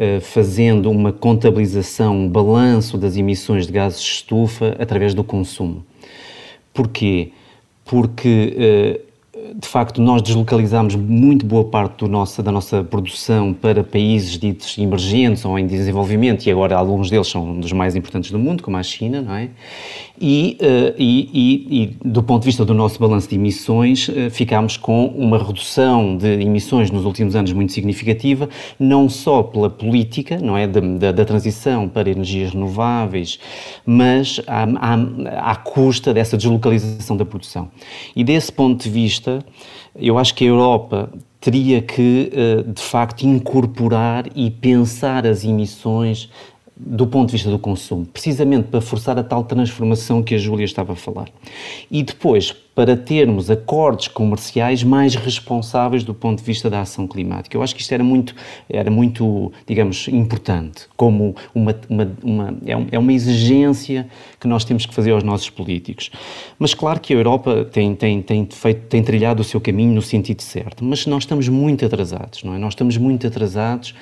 eh, 0.00 0.20
fazendo 0.20 0.88
uma 0.90 1.12
contabilização, 1.12 2.16
um 2.16 2.28
balanço 2.28 2.96
das 2.96 3.16
emissões 3.16 3.66
de 3.66 3.72
gases 3.72 4.00
de 4.00 4.08
estufa 4.08 4.76
através 4.78 5.12
do 5.12 5.24
consumo. 5.24 5.84
Porquê? 6.72 7.32
Porque 7.84 8.54
eh, 8.56 9.00
de 9.60 9.66
facto, 9.66 10.00
nós 10.00 10.22
deslocalizamos 10.22 10.94
muito 10.94 11.44
boa 11.44 11.64
parte 11.64 11.98
do 11.98 12.08
nossa, 12.08 12.42
da 12.42 12.52
nossa 12.52 12.84
produção 12.84 13.52
para 13.52 13.82
países 13.82 14.38
ditos 14.38 14.76
emergentes 14.78 15.44
ou 15.44 15.58
em 15.58 15.66
desenvolvimento, 15.66 16.46
e 16.46 16.50
agora 16.50 16.76
alguns 16.76 17.10
deles 17.10 17.26
são 17.26 17.58
dos 17.58 17.72
mais 17.72 17.96
importantes 17.96 18.30
do 18.30 18.38
mundo, 18.38 18.62
como 18.62 18.76
a 18.76 18.82
China, 18.82 19.20
não 19.22 19.34
é? 19.34 19.50
E, 20.20 20.58
uh, 20.60 20.94
e, 20.98 21.30
e, 21.32 21.82
e 21.82 21.96
do 22.04 22.22
ponto 22.22 22.42
de 22.42 22.46
vista 22.46 22.64
do 22.64 22.74
nosso 22.74 22.98
balanço 22.98 23.28
de 23.28 23.36
emissões, 23.36 24.08
uh, 24.08 24.30
ficámos 24.30 24.76
com 24.76 25.06
uma 25.06 25.38
redução 25.38 26.16
de 26.16 26.40
emissões 26.40 26.90
nos 26.90 27.04
últimos 27.04 27.36
anos 27.36 27.52
muito 27.52 27.72
significativa, 27.72 28.48
não 28.78 29.08
só 29.08 29.42
pela 29.42 29.70
política, 29.70 30.38
não 30.38 30.56
é? 30.56 30.66
Da, 30.66 30.80
da, 30.80 31.12
da 31.12 31.24
transição 31.24 31.88
para 31.88 32.10
energias 32.10 32.52
renováveis, 32.52 33.38
mas 33.86 34.40
à, 34.46 34.64
à, 34.64 35.52
à 35.52 35.56
custa 35.56 36.12
dessa 36.12 36.36
deslocalização 36.36 37.16
da 37.16 37.24
produção. 37.24 37.68
E 38.14 38.24
desse 38.24 38.52
ponto 38.52 38.82
de 38.82 38.90
vista, 38.90 39.27
eu 39.96 40.18
acho 40.18 40.34
que 40.34 40.44
a 40.44 40.48
Europa 40.48 41.10
teria 41.40 41.80
que, 41.80 42.30
eh, 42.32 42.62
de 42.62 42.82
facto, 42.82 43.22
incorporar 43.22 44.26
e 44.34 44.50
pensar 44.50 45.26
as 45.26 45.44
emissões 45.44 46.28
do 46.76 47.06
ponto 47.06 47.26
de 47.26 47.32
vista 47.32 47.50
do 47.50 47.58
consumo, 47.58 48.06
precisamente 48.06 48.68
para 48.68 48.80
forçar 48.80 49.18
a 49.18 49.24
tal 49.24 49.42
transformação 49.42 50.22
que 50.22 50.34
a 50.34 50.38
Júlia 50.38 50.64
estava 50.64 50.92
a 50.92 50.96
falar. 50.96 51.28
E 51.90 52.02
depois, 52.04 52.54
para 52.78 52.96
termos 52.96 53.50
acordos 53.50 54.06
comerciais 54.06 54.84
mais 54.84 55.16
responsáveis 55.16 56.04
do 56.04 56.14
ponto 56.14 56.38
de 56.38 56.44
vista 56.44 56.70
da 56.70 56.82
ação 56.82 57.08
climática. 57.08 57.56
Eu 57.56 57.60
acho 57.60 57.74
que 57.74 57.82
isto 57.82 57.92
era 57.92 58.04
muito, 58.04 58.36
era 58.70 58.88
muito 58.88 59.50
digamos, 59.66 60.06
importante, 60.06 60.86
como 60.96 61.34
uma, 61.52 61.74
uma, 61.90 62.12
uma, 62.22 62.56
é, 62.64 62.76
é 62.92 62.96
uma 63.00 63.12
exigência 63.12 64.06
que 64.38 64.46
nós 64.46 64.64
temos 64.64 64.86
que 64.86 64.94
fazer 64.94 65.10
aos 65.10 65.24
nossos 65.24 65.50
políticos. 65.50 66.08
Mas 66.56 66.72
claro 66.72 67.00
que 67.00 67.12
a 67.12 67.16
Europa 67.16 67.64
tem, 67.64 67.96
tem, 67.96 68.22
tem, 68.22 68.48
feito, 68.48 68.82
tem 68.86 69.02
trilhado 69.02 69.42
o 69.42 69.44
seu 69.44 69.60
caminho 69.60 69.92
no 69.92 70.02
sentido 70.02 70.40
certo, 70.40 70.84
mas 70.84 71.04
nós 71.04 71.24
estamos 71.24 71.48
muito 71.48 71.84
atrasados, 71.84 72.44
não 72.44 72.54
é? 72.54 72.58
Nós 72.58 72.74
estamos 72.74 72.96
muito 72.96 73.26
atrasados 73.26 73.92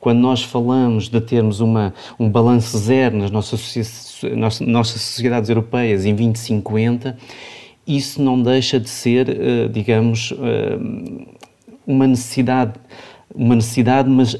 quando 0.00 0.18
nós 0.18 0.42
falamos 0.42 1.08
de 1.08 1.20
termos 1.20 1.60
uma, 1.60 1.94
um 2.18 2.28
balanço 2.28 2.76
zero 2.78 3.16
nas 3.16 3.30
nossas, 3.30 4.20
nossas 4.60 5.00
sociedades 5.00 5.48
europeias 5.48 6.04
em 6.04 6.16
2050, 6.16 7.16
isso 7.86 8.22
não 8.22 8.40
deixa 8.40 8.80
de 8.80 8.88
ser, 8.88 9.28
eh, 9.28 9.68
digamos, 9.68 10.32
eh, 10.32 10.78
uma 11.86 12.06
necessidade, 12.06 12.72
uma 13.34 13.54
necessidade, 13.54 14.08
mas 14.08 14.38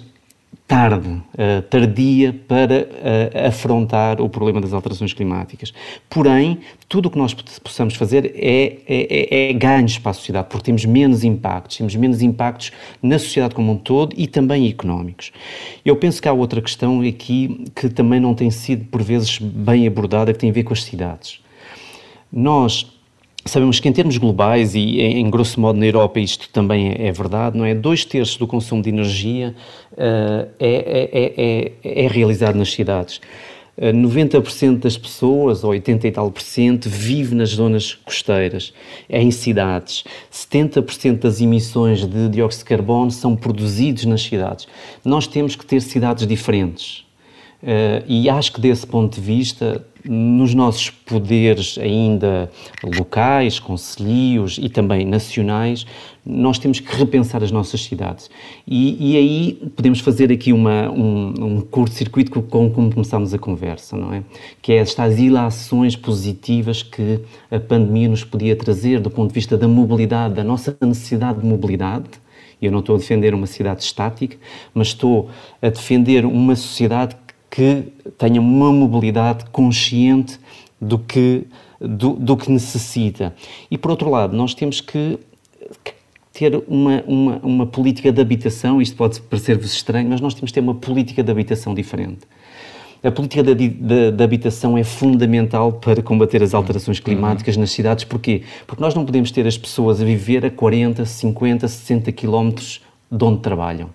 tarde, 0.66 1.08
uh, 1.08 1.62
tardia 1.68 2.32
para 2.48 2.88
afrontar 3.46 4.20
o 4.20 4.28
problema 4.30 4.60
das 4.62 4.72
alterações 4.72 5.12
climáticas. 5.12 5.74
Porém, 6.08 6.60
tudo 6.88 7.06
o 7.06 7.10
que 7.10 7.18
nós 7.18 7.34
possamos 7.34 7.94
fazer 7.96 8.32
é, 8.34 8.78
é, 8.86 9.48
é, 9.48 9.50
é, 9.50 9.52
ganhos 9.52 9.98
para 9.98 10.10
a 10.12 10.14
sociedade, 10.14 10.48
porque 10.48 10.64
temos 10.64 10.84
menos 10.86 11.22
impactos, 11.22 11.76
temos 11.76 11.94
menos 11.94 12.22
impactos 12.22 12.72
na 13.02 13.18
sociedade 13.18 13.54
como 13.54 13.72
um 13.72 13.76
todo 13.76 14.14
e 14.16 14.26
também 14.26 14.66
económicos. 14.66 15.32
Eu 15.84 15.96
penso 15.96 16.20
que 16.20 16.28
há 16.28 16.32
outra 16.32 16.62
questão 16.62 17.02
aqui 17.02 17.66
que 17.74 17.90
também 17.90 18.18
não 18.18 18.34
tem 18.34 18.50
sido, 18.50 18.86
por 18.86 19.02
vezes, 19.02 19.38
bem 19.38 19.86
abordada, 19.86 20.32
que 20.32 20.38
tem 20.38 20.48
a 20.48 20.52
ver 20.52 20.62
com 20.62 20.72
as 20.72 20.82
cidades. 20.82 21.40
Nós 22.32 22.93
Sabemos 23.46 23.78
que 23.78 23.88
em 23.88 23.92
termos 23.92 24.16
globais 24.16 24.74
e 24.74 25.00
em 25.00 25.28
grosso 25.28 25.60
modo 25.60 25.78
na 25.78 25.84
Europa 25.84 26.18
isto 26.18 26.48
também 26.48 26.92
é, 26.92 27.08
é 27.08 27.12
verdade, 27.12 27.58
não 27.58 27.64
é? 27.64 27.74
Dois 27.74 28.02
terços 28.04 28.38
do 28.38 28.46
consumo 28.46 28.80
de 28.80 28.88
energia 28.88 29.54
uh, 29.92 30.48
é, 30.58 31.72
é, 31.82 32.04
é, 32.04 32.08
realizado 32.08 32.56
nas 32.56 32.72
cidades. 32.72 33.20
Uh, 33.76 33.92
90% 33.92 34.78
das 34.78 34.96
pessoas, 34.96 35.62
ou 35.62 35.70
80 35.70 36.08
e 36.08 36.10
tal 36.10 36.30
por 36.30 36.40
cento, 36.40 36.88
vive 36.88 37.34
nas 37.34 37.50
zonas 37.50 37.92
costeiras, 37.92 38.72
é 39.10 39.20
em 39.20 39.30
cidades. 39.30 40.04
70% 40.32 41.18
das 41.18 41.38
emissões 41.42 42.06
de 42.06 42.30
dióxido 42.30 42.60
de 42.60 42.64
carbono 42.64 43.10
são 43.10 43.36
produzidos 43.36 44.06
nas 44.06 44.22
cidades. 44.22 44.66
Nós 45.04 45.26
temos 45.26 45.54
que 45.54 45.66
ter 45.66 45.82
cidades 45.82 46.26
diferentes. 46.26 47.04
Uh, 47.62 48.04
e 48.06 48.30
acho 48.30 48.52
que 48.52 48.60
desse 48.60 48.86
ponto 48.86 49.14
de 49.14 49.20
vista, 49.20 49.84
nos 50.04 50.54
nossos 50.54 50.90
poderes 50.90 51.78
ainda 51.78 52.50
locais, 52.82 53.58
concelhios 53.58 54.58
e 54.60 54.68
também 54.68 55.06
nacionais, 55.06 55.86
nós 56.24 56.58
temos 56.58 56.80
que 56.80 56.94
repensar 56.94 57.42
as 57.42 57.50
nossas 57.50 57.82
cidades. 57.82 58.30
E, 58.66 59.12
e 59.12 59.16
aí 59.16 59.70
podemos 59.74 60.00
fazer 60.00 60.30
aqui 60.30 60.52
uma, 60.52 60.90
um, 60.90 61.34
um 61.38 61.60
curto-circuito 61.60 62.42
com 62.42 62.70
como 62.70 62.92
começámos 62.92 63.32
a 63.32 63.38
conversa, 63.38 63.96
não 63.96 64.12
é? 64.12 64.22
Que 64.60 64.72
é 64.72 64.76
estas 64.76 65.18
ilações 65.18 65.96
positivas 65.96 66.82
que 66.82 67.20
a 67.50 67.58
pandemia 67.58 68.08
nos 68.08 68.24
podia 68.24 68.54
trazer 68.56 69.00
do 69.00 69.10
ponto 69.10 69.28
de 69.28 69.34
vista 69.34 69.56
da 69.56 69.68
mobilidade, 69.68 70.34
da 70.34 70.44
nossa 70.44 70.76
necessidade 70.82 71.40
de 71.40 71.46
mobilidade, 71.46 72.24
eu 72.60 72.72
não 72.72 72.80
estou 72.80 72.94
a 72.96 72.98
defender 72.98 73.34
uma 73.34 73.46
cidade 73.46 73.82
estática, 73.82 74.36
mas 74.72 74.88
estou 74.88 75.28
a 75.60 75.68
defender 75.68 76.24
uma 76.24 76.56
sociedade 76.56 77.16
que 77.54 77.84
tenha 78.18 78.40
uma 78.40 78.72
mobilidade 78.72 79.44
consciente 79.52 80.40
do 80.80 80.98
que, 80.98 81.46
do, 81.80 82.14
do 82.14 82.36
que 82.36 82.50
necessita. 82.50 83.32
E, 83.70 83.78
por 83.78 83.92
outro 83.92 84.10
lado, 84.10 84.36
nós 84.36 84.54
temos 84.54 84.80
que 84.80 85.20
ter 86.32 86.60
uma, 86.66 87.04
uma, 87.06 87.36
uma 87.44 87.66
política 87.66 88.10
de 88.10 88.20
habitação, 88.20 88.82
isto 88.82 88.96
pode 88.96 89.20
parecer-vos 89.20 89.72
estranho, 89.72 90.08
mas 90.08 90.20
nós 90.20 90.34
temos 90.34 90.50
que 90.50 90.54
ter 90.54 90.60
uma 90.62 90.74
política 90.74 91.22
de 91.22 91.30
habitação 91.30 91.72
diferente. 91.76 92.22
A 93.04 93.12
política 93.12 93.44
de, 93.44 93.68
de, 93.68 94.10
de, 94.10 94.24
habitação 94.24 94.76
é 94.76 94.82
fundamental 94.82 95.74
para 95.74 96.02
combater 96.02 96.42
as 96.42 96.54
alterações 96.54 96.98
climáticas 96.98 97.56
nas 97.56 97.70
cidades. 97.70 98.02
Porquê? 98.04 98.42
Porque 98.66 98.82
nós 98.82 98.96
não 98.96 99.04
podemos 99.04 99.30
ter 99.30 99.46
as 99.46 99.56
pessoas 99.56 100.02
a 100.02 100.04
viver 100.04 100.44
a 100.44 100.50
40, 100.50 101.04
50, 101.04 101.68
60 101.68 102.10
quilómetros 102.10 102.82
de 103.08 103.24
onde 103.24 103.38
trabalham. 103.42 103.90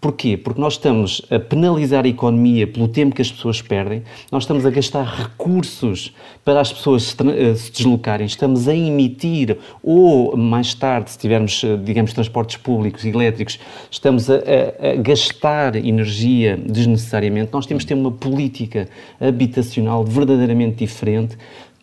Porquê? 0.00 0.34
Porque 0.34 0.58
nós 0.58 0.74
estamos 0.74 1.20
a 1.30 1.38
penalizar 1.38 2.06
a 2.06 2.08
economia 2.08 2.66
pelo 2.66 2.88
tempo 2.88 3.14
que 3.14 3.20
as 3.20 3.30
pessoas 3.30 3.60
perdem, 3.60 4.02
nós 4.32 4.44
estamos 4.44 4.64
a 4.64 4.70
gastar 4.70 5.04
recursos 5.04 6.14
para 6.42 6.58
as 6.58 6.72
pessoas 6.72 7.14
eh, 7.36 7.54
se 7.54 7.70
deslocarem, 7.70 8.26
estamos 8.26 8.66
a 8.66 8.74
emitir, 8.74 9.58
ou 9.82 10.34
mais 10.38 10.72
tarde, 10.72 11.10
se 11.10 11.18
tivermos, 11.18 11.62
eh, 11.62 11.76
digamos, 11.76 12.14
transportes 12.14 12.56
públicos 12.56 13.04
elétricos, 13.04 13.60
estamos 13.90 14.30
a, 14.30 14.36
a, 14.36 14.92
a 14.92 14.94
gastar 14.96 15.76
energia 15.76 16.56
desnecessariamente. 16.56 17.50
Nós 17.52 17.66
temos 17.66 17.84
que 17.84 17.88
ter 17.88 17.94
uma 17.94 18.10
política 18.10 18.88
habitacional 19.20 20.02
verdadeiramente 20.02 20.76
diferente 20.76 21.36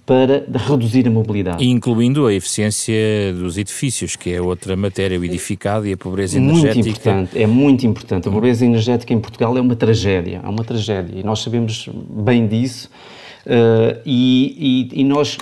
para 0.07 0.45
reduzir 0.55 1.05
a 1.05 1.11
mobilidade. 1.11 1.65
Incluindo 1.65 2.27
a 2.27 2.33
eficiência 2.33 2.95
dos 3.33 3.57
edifícios, 3.57 4.15
que 4.15 4.31
é 4.31 4.41
outra 4.41 4.73
matéria, 4.73 5.19
o 5.19 5.25
edificado 5.25 5.85
e 5.85 5.91
a 5.91 5.97
pobreza 5.97 6.37
energética. 6.37 6.75
Muito 6.75 6.89
importante, 6.89 7.37
é 7.37 7.45
muito 7.45 7.85
importante. 7.85 8.29
A 8.29 8.31
pobreza 8.31 8.65
energética 8.65 9.13
em 9.13 9.19
Portugal 9.19 9.57
é 9.57 9.59
uma 9.59 9.75
tragédia, 9.75 10.39
é 10.41 10.47
uma 10.47 10.63
tragédia, 10.63 11.19
e 11.19 11.23
nós 11.23 11.41
sabemos 11.41 11.89
bem 12.09 12.47
disso, 12.47 12.89
uh, 13.45 13.99
e, 14.05 14.87
e, 14.93 15.01
e 15.01 15.03
nós 15.03 15.37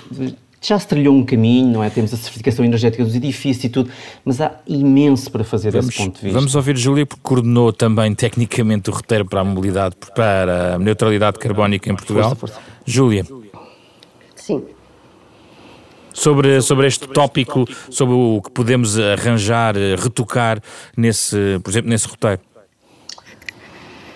já 0.60 0.80
se 0.80 0.88
trilhou 0.88 1.14
um 1.14 1.24
caminho, 1.24 1.72
não 1.72 1.84
é? 1.84 1.92
Temos 1.92 2.12
a 2.12 2.18
certificação 2.18 2.66
energética 2.66 3.06
dos 3.06 3.14
edifícios 3.14 3.66
e 3.66 3.70
tudo, 3.70 3.92
mas 4.26 4.42
há 4.42 4.52
imenso 4.68 5.30
para 5.30 5.44
fazer 5.44 5.70
vamos, 5.70 5.86
desse 5.86 5.98
ponto 6.00 6.16
de 6.16 6.22
vista. 6.24 6.40
Vamos 6.40 6.56
ouvir 6.56 6.76
Júlia, 6.76 7.06
porque 7.06 7.22
coordenou 7.22 7.72
também 7.72 8.16
tecnicamente 8.16 8.90
o 8.90 8.94
roteiro 8.94 9.26
para 9.26 9.42
a 9.42 9.44
mobilidade, 9.44 9.96
para 10.16 10.74
a 10.74 10.80
neutralidade 10.80 11.38
carbónica 11.38 11.88
em 11.92 11.96
Portugal. 11.96 12.36
Força, 12.36 12.56
força. 12.56 12.76
Júlia. 12.84 13.24
Sim. 14.46 14.64
Sobre, 16.14 16.62
sobre 16.62 16.86
este 16.86 17.08
tópico, 17.08 17.66
sobre 17.90 18.14
o 18.14 18.42
que 18.44 18.52
podemos 18.52 18.98
arranjar, 19.00 19.74
retocar, 19.98 20.62
nesse, 20.96 21.60
por 21.64 21.72
exemplo, 21.72 21.90
nesse 21.90 22.08
roteiro? 22.08 22.40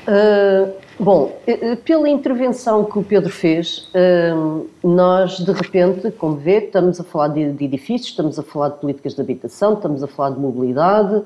Uh, 0.08 0.72
bom, 1.00 1.36
eh, 1.48 1.72
eh, 1.72 1.76
pela 1.78 2.08
intervenção 2.08 2.86
que 2.86 3.00
o 3.00 3.04
Pedro 3.04 3.32
fez, 3.32 3.90
uh, 3.96 4.70
nós 4.84 5.40
de 5.40 5.52
repente, 5.52 6.12
como 6.12 6.36
vê, 6.36 6.60
estamos 6.60 7.00
a 7.00 7.04
falar 7.04 7.30
de, 7.30 7.52
de 7.52 7.66
edifícios, 7.66 8.12
estamos 8.12 8.38
a 8.38 8.44
falar 8.44 8.70
de 8.70 8.78
políticas 8.82 9.16
de 9.16 9.22
habitação, 9.22 9.74
estamos 9.74 10.04
a 10.04 10.08
falar 10.08 10.36
de 10.36 10.40
mobilidade, 10.40 11.24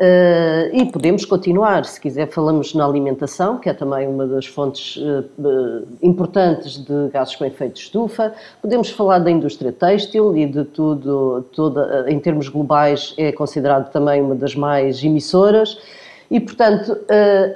Uh, 0.00 0.72
e 0.72 0.90
podemos 0.90 1.26
continuar, 1.26 1.84
se 1.84 2.00
quiser, 2.00 2.26
falamos 2.30 2.72
na 2.72 2.86
alimentação, 2.86 3.58
que 3.58 3.68
é 3.68 3.74
também 3.74 4.08
uma 4.08 4.26
das 4.26 4.46
fontes 4.46 4.96
uh, 4.96 5.26
uh, 5.38 5.86
importantes 6.00 6.78
de 6.78 7.08
gases 7.12 7.36
com 7.36 7.44
efeito 7.44 7.74
de 7.74 7.80
estufa. 7.80 8.32
Podemos 8.62 8.88
falar 8.88 9.18
da 9.18 9.30
indústria 9.30 9.70
têxtil 9.70 10.34
e 10.34 10.46
de 10.46 10.64
tudo, 10.64 11.44
toda, 11.54 12.10
em 12.10 12.18
termos 12.18 12.48
globais, 12.48 13.14
é 13.18 13.30
considerado 13.30 13.92
também 13.92 14.22
uma 14.22 14.34
das 14.34 14.54
mais 14.54 15.04
emissoras. 15.04 15.78
E, 16.30 16.38
portanto, 16.38 16.96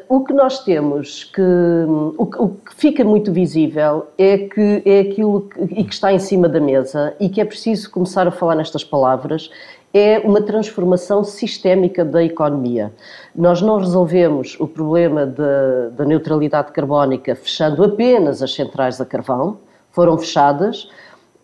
o 0.08 0.24
que 0.24 0.32
nós 0.32 0.64
temos, 0.64 1.22
que, 1.22 1.40
o, 1.40 2.22
o, 2.22 2.48
que 2.48 2.74
fica 2.74 3.04
muito 3.04 3.32
visível 3.32 4.08
é 4.18 4.36
que 4.36 4.82
é 4.84 4.98
aquilo 4.98 5.42
que, 5.42 5.80
e 5.80 5.84
que 5.84 5.94
está 5.94 6.12
em 6.12 6.18
cima 6.18 6.48
da 6.48 6.58
mesa 6.58 7.14
e 7.20 7.28
que 7.28 7.40
é 7.40 7.44
preciso 7.44 7.88
começar 7.88 8.26
a 8.26 8.32
falar 8.32 8.56
nestas 8.56 8.82
palavras, 8.82 9.48
é 9.94 10.18
uma 10.18 10.42
transformação 10.42 11.22
sistémica 11.22 12.04
da 12.04 12.22
economia. 12.24 12.92
Nós 13.32 13.62
não 13.62 13.78
resolvemos 13.78 14.58
o 14.58 14.66
problema 14.66 15.24
da 15.24 16.04
neutralidade 16.04 16.72
carbónica 16.72 17.36
fechando 17.36 17.84
apenas 17.84 18.42
as 18.42 18.52
centrais 18.52 19.00
a 19.00 19.06
carvão, 19.06 19.58
foram 19.92 20.18
fechadas, 20.18 20.88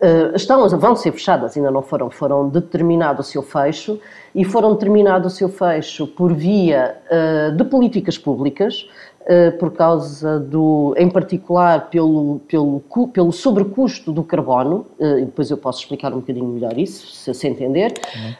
uh, 0.01 0.35
estão, 0.35 0.69
vão 0.69 0.97
ser 0.97 1.13
fechadas, 1.13 1.57
ainda 1.57 1.71
não 1.71 1.83
foram, 1.83 2.11
foram 2.11 2.49
determinado 2.49 3.21
o 3.21 3.23
seu 3.23 3.41
fecho 3.41 4.01
e 4.35 4.45
foram 4.45 4.73
determinado 4.73 5.29
o 5.29 5.31
seu 5.31 5.49
fecho 5.49 6.09
por 6.09 6.35
via 6.35 6.97
uh, 7.07 7.57
de 7.57 7.63
políticas 7.63 8.19
públicas, 8.19 8.85
eh, 8.85 9.10
por 9.59 9.73
causa 9.73 10.41
do, 10.41 10.95
em 10.97 11.09
particular 11.09 11.89
pelo, 11.89 12.41
pelo, 12.49 12.83
pelo 13.13 13.33
sobrecusto 13.33 14.11
do 14.13 14.25
carbono, 14.25 14.87
eh, 14.99 15.21
e 15.21 15.25
depois 15.25 15.51
eu 15.51 15.57
posso 15.57 15.81
explicar 15.81 16.13
um 16.13 16.17
bocadinho 16.17 16.47
melhor 16.47 16.77
isso, 16.77 17.07
se 17.07 17.33
se 17.33 17.47
entender, 17.47 17.95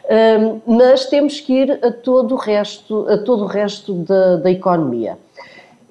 uhum. 0.09 0.61
mas 0.67 1.05
temos 1.05 1.39
que 1.39 1.53
ir 1.53 1.79
a 1.83 1.91
todo 1.91 2.33
o 2.33 2.37
resto, 2.37 3.07
a 3.07 3.17
todo 3.17 3.43
o 3.43 3.47
resto 3.47 3.93
da, 3.93 4.35
da 4.37 4.51
economia. 4.51 5.17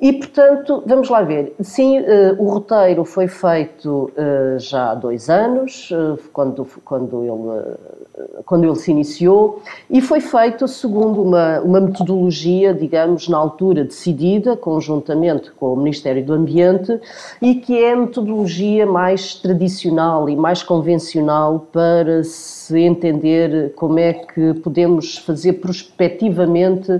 E, 0.00 0.14
portanto, 0.14 0.82
vamos 0.86 1.10
lá 1.10 1.20
ver. 1.22 1.54
Sim, 1.60 2.00
uh, 2.00 2.04
o 2.38 2.48
roteiro 2.48 3.04
foi 3.04 3.28
feito 3.28 4.10
já 4.58 4.92
há 4.92 4.94
dois 4.94 5.28
anos, 5.28 5.90
quando, 6.32 6.66
quando, 6.84 7.22
ele, 7.22 7.76
quando 8.44 8.64
ele 8.64 8.76
se 8.76 8.90
iniciou, 8.90 9.62
e 9.88 10.00
foi 10.00 10.20
feito 10.20 10.66
segundo 10.66 11.22
uma, 11.22 11.60
uma 11.60 11.80
metodologia, 11.80 12.74
digamos, 12.74 13.28
na 13.28 13.36
altura 13.36 13.84
decidida, 13.84 14.56
conjuntamente 14.56 15.50
com 15.52 15.74
o 15.74 15.76
Ministério 15.76 16.24
do 16.24 16.32
Ambiente, 16.32 17.00
e 17.40 17.54
que 17.56 17.78
é 17.78 17.92
a 17.92 17.96
metodologia 17.96 18.86
mais 18.86 19.34
tradicional 19.34 20.28
e 20.28 20.36
mais 20.36 20.62
convencional 20.62 21.66
para 21.72 22.22
se 22.24 22.78
entender 22.80 23.72
como 23.74 23.98
é 23.98 24.12
que 24.12 24.54
podemos 24.54 25.18
fazer 25.18 25.54
prospectivamente 25.54 26.90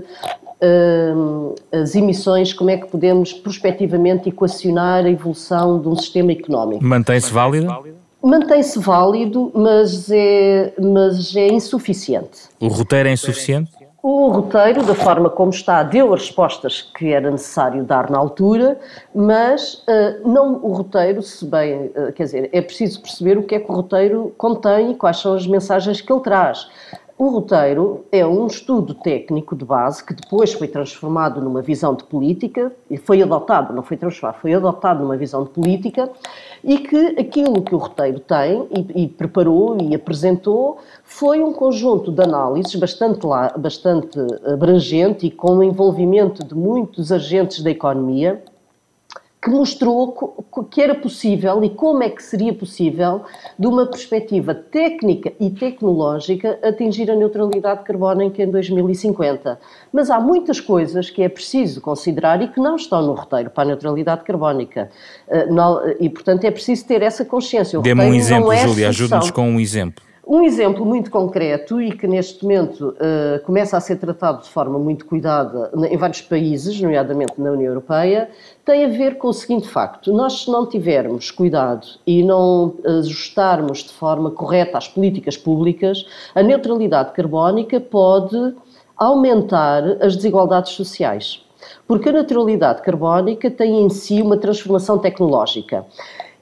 uh, 0.61 1.55
as 1.71 1.95
emissões, 1.95 2.53
como 2.53 2.69
é 2.69 2.77
que 2.77 2.87
podemos 2.87 3.33
prospectivamente 3.33 4.29
equacionar 4.29 5.05
a 5.05 5.09
evolução 5.09 5.79
de 5.79 5.87
um 5.87 5.95
sistema 5.95 6.31
económico. 6.31 6.83
Mantém-se 6.83 7.31
válida? 7.31 7.67
Mantém-se 8.23 8.77
válido, 8.79 9.51
mas 9.53 10.09
é, 10.11 10.73
mas 10.79 11.35
é 11.35 11.47
insuficiente. 11.47 12.49
O 12.59 12.67
roteiro 12.67 13.09
é 13.09 13.13
insuficiente? 13.13 13.71
O 14.03 14.29
roteiro, 14.29 14.83
da 14.83 14.95
forma 14.95 15.29
como 15.29 15.51
está, 15.51 15.83
deu 15.83 16.11
as 16.11 16.21
respostas 16.21 16.81
que 16.81 17.13
era 17.13 17.29
necessário 17.29 17.83
dar 17.83 18.09
na 18.09 18.17
altura, 18.17 18.79
mas 19.13 19.75
uh, 19.75 20.27
não 20.27 20.55
o 20.55 20.73
roteiro, 20.73 21.21
se 21.21 21.45
bem, 21.45 21.91
uh, 21.95 22.11
quer 22.11 22.23
dizer, 22.23 22.49
é 22.51 22.61
preciso 22.63 22.99
perceber 22.99 23.37
o 23.37 23.43
que 23.43 23.53
é 23.53 23.59
que 23.59 23.71
o 23.71 23.75
roteiro 23.75 24.33
contém 24.39 24.91
e 24.91 24.95
quais 24.95 25.17
são 25.17 25.35
as 25.35 25.45
mensagens 25.45 26.01
que 26.01 26.11
ele 26.11 26.21
traz. 26.21 26.67
O 27.21 27.29
roteiro 27.29 28.03
é 28.11 28.25
um 28.25 28.47
estudo 28.47 28.95
técnico 28.95 29.55
de 29.55 29.63
base 29.63 30.03
que 30.03 30.11
depois 30.11 30.53
foi 30.53 30.67
transformado 30.67 31.39
numa 31.39 31.61
visão 31.61 31.93
de 31.93 32.03
política, 32.03 32.71
e 32.89 32.97
foi 32.97 33.21
adotado, 33.21 33.75
não 33.75 33.83
foi 33.83 33.95
transformado, 33.95 34.41
foi 34.41 34.55
adotado 34.55 35.03
numa 35.03 35.15
visão 35.15 35.43
de 35.43 35.51
política, 35.51 36.09
e 36.63 36.79
que 36.79 37.19
aquilo 37.19 37.61
que 37.61 37.75
o 37.75 37.77
roteiro 37.77 38.19
tem 38.21 38.67
e, 38.71 39.03
e 39.03 39.07
preparou 39.07 39.77
e 39.79 39.93
apresentou 39.93 40.79
foi 41.03 41.43
um 41.43 41.53
conjunto 41.53 42.11
de 42.11 42.23
análises 42.23 42.73
bastante, 42.73 43.19
bastante 43.55 44.17
abrangente 44.51 45.27
e 45.27 45.29
com 45.29 45.57
o 45.57 45.63
envolvimento 45.63 46.43
de 46.43 46.55
muitos 46.55 47.11
agentes 47.11 47.61
da 47.61 47.69
economia, 47.69 48.43
que 49.41 49.49
mostrou 49.49 50.45
que 50.69 50.79
era 50.79 50.93
possível 50.93 51.63
e 51.63 51.69
como 51.71 52.03
é 52.03 52.09
que 52.09 52.21
seria 52.21 52.53
possível, 52.53 53.23
de 53.57 53.65
uma 53.65 53.87
perspectiva 53.87 54.53
técnica 54.53 55.33
e 55.39 55.49
tecnológica, 55.49 56.59
atingir 56.61 57.09
a 57.09 57.15
neutralidade 57.15 57.83
carbónica 57.83 58.43
em 58.43 58.51
2050. 58.51 59.59
Mas 59.91 60.11
há 60.11 60.19
muitas 60.19 60.59
coisas 60.59 61.09
que 61.09 61.23
é 61.23 61.29
preciso 61.29 61.81
considerar 61.81 62.39
e 62.43 62.49
que 62.49 62.59
não 62.59 62.75
estão 62.75 63.01
no 63.01 63.13
roteiro 63.13 63.49
para 63.49 63.63
a 63.63 63.65
neutralidade 63.65 64.23
carbónica. 64.23 64.91
Eh, 65.27 65.47
e, 65.99 66.09
portanto, 66.09 66.43
é 66.43 66.51
preciso 66.51 66.85
ter 66.85 67.01
essa 67.01 67.25
consciência. 67.25 67.79
Dê-me 67.79 68.03
um 68.03 68.13
exemplo, 68.13 68.51
é 68.51 68.67
Júlia, 68.67 68.89
ajude-nos 68.89 69.31
com 69.31 69.49
um 69.49 69.59
exemplo. 69.59 70.10
Um 70.25 70.43
exemplo 70.43 70.85
muito 70.85 71.09
concreto 71.09 71.81
e 71.81 71.91
que 71.91 72.05
neste 72.05 72.43
momento 72.43 72.89
uh, 72.89 73.43
começa 73.43 73.75
a 73.75 73.79
ser 73.81 73.95
tratado 73.95 74.43
de 74.43 74.49
forma 74.49 74.77
muito 74.77 75.05
cuidada 75.05 75.71
em 75.89 75.97
vários 75.97 76.21
países, 76.21 76.79
nomeadamente 76.79 77.33
na 77.41 77.51
União 77.51 77.69
Europeia, 77.69 78.29
tem 78.63 78.85
a 78.85 78.87
ver 78.87 79.17
com 79.17 79.29
o 79.29 79.33
seguinte 79.33 79.67
facto: 79.67 80.13
nós, 80.13 80.43
se 80.43 80.51
não 80.51 80.67
tivermos 80.67 81.31
cuidado 81.31 81.87
e 82.05 82.21
não 82.21 82.75
ajustarmos 82.99 83.79
de 83.79 83.93
forma 83.93 84.29
correta 84.29 84.77
as 84.77 84.87
políticas 84.87 85.35
públicas, 85.35 86.05
a 86.35 86.43
neutralidade 86.43 87.13
carbónica 87.13 87.79
pode 87.79 88.55
aumentar 88.95 89.83
as 89.99 90.15
desigualdades 90.15 90.73
sociais. 90.73 91.43
Porque 91.87 92.09
a 92.09 92.11
neutralidade 92.11 92.83
carbónica 92.83 93.49
tem 93.49 93.81
em 93.81 93.89
si 93.89 94.21
uma 94.21 94.37
transformação 94.37 94.99
tecnológica. 94.99 95.85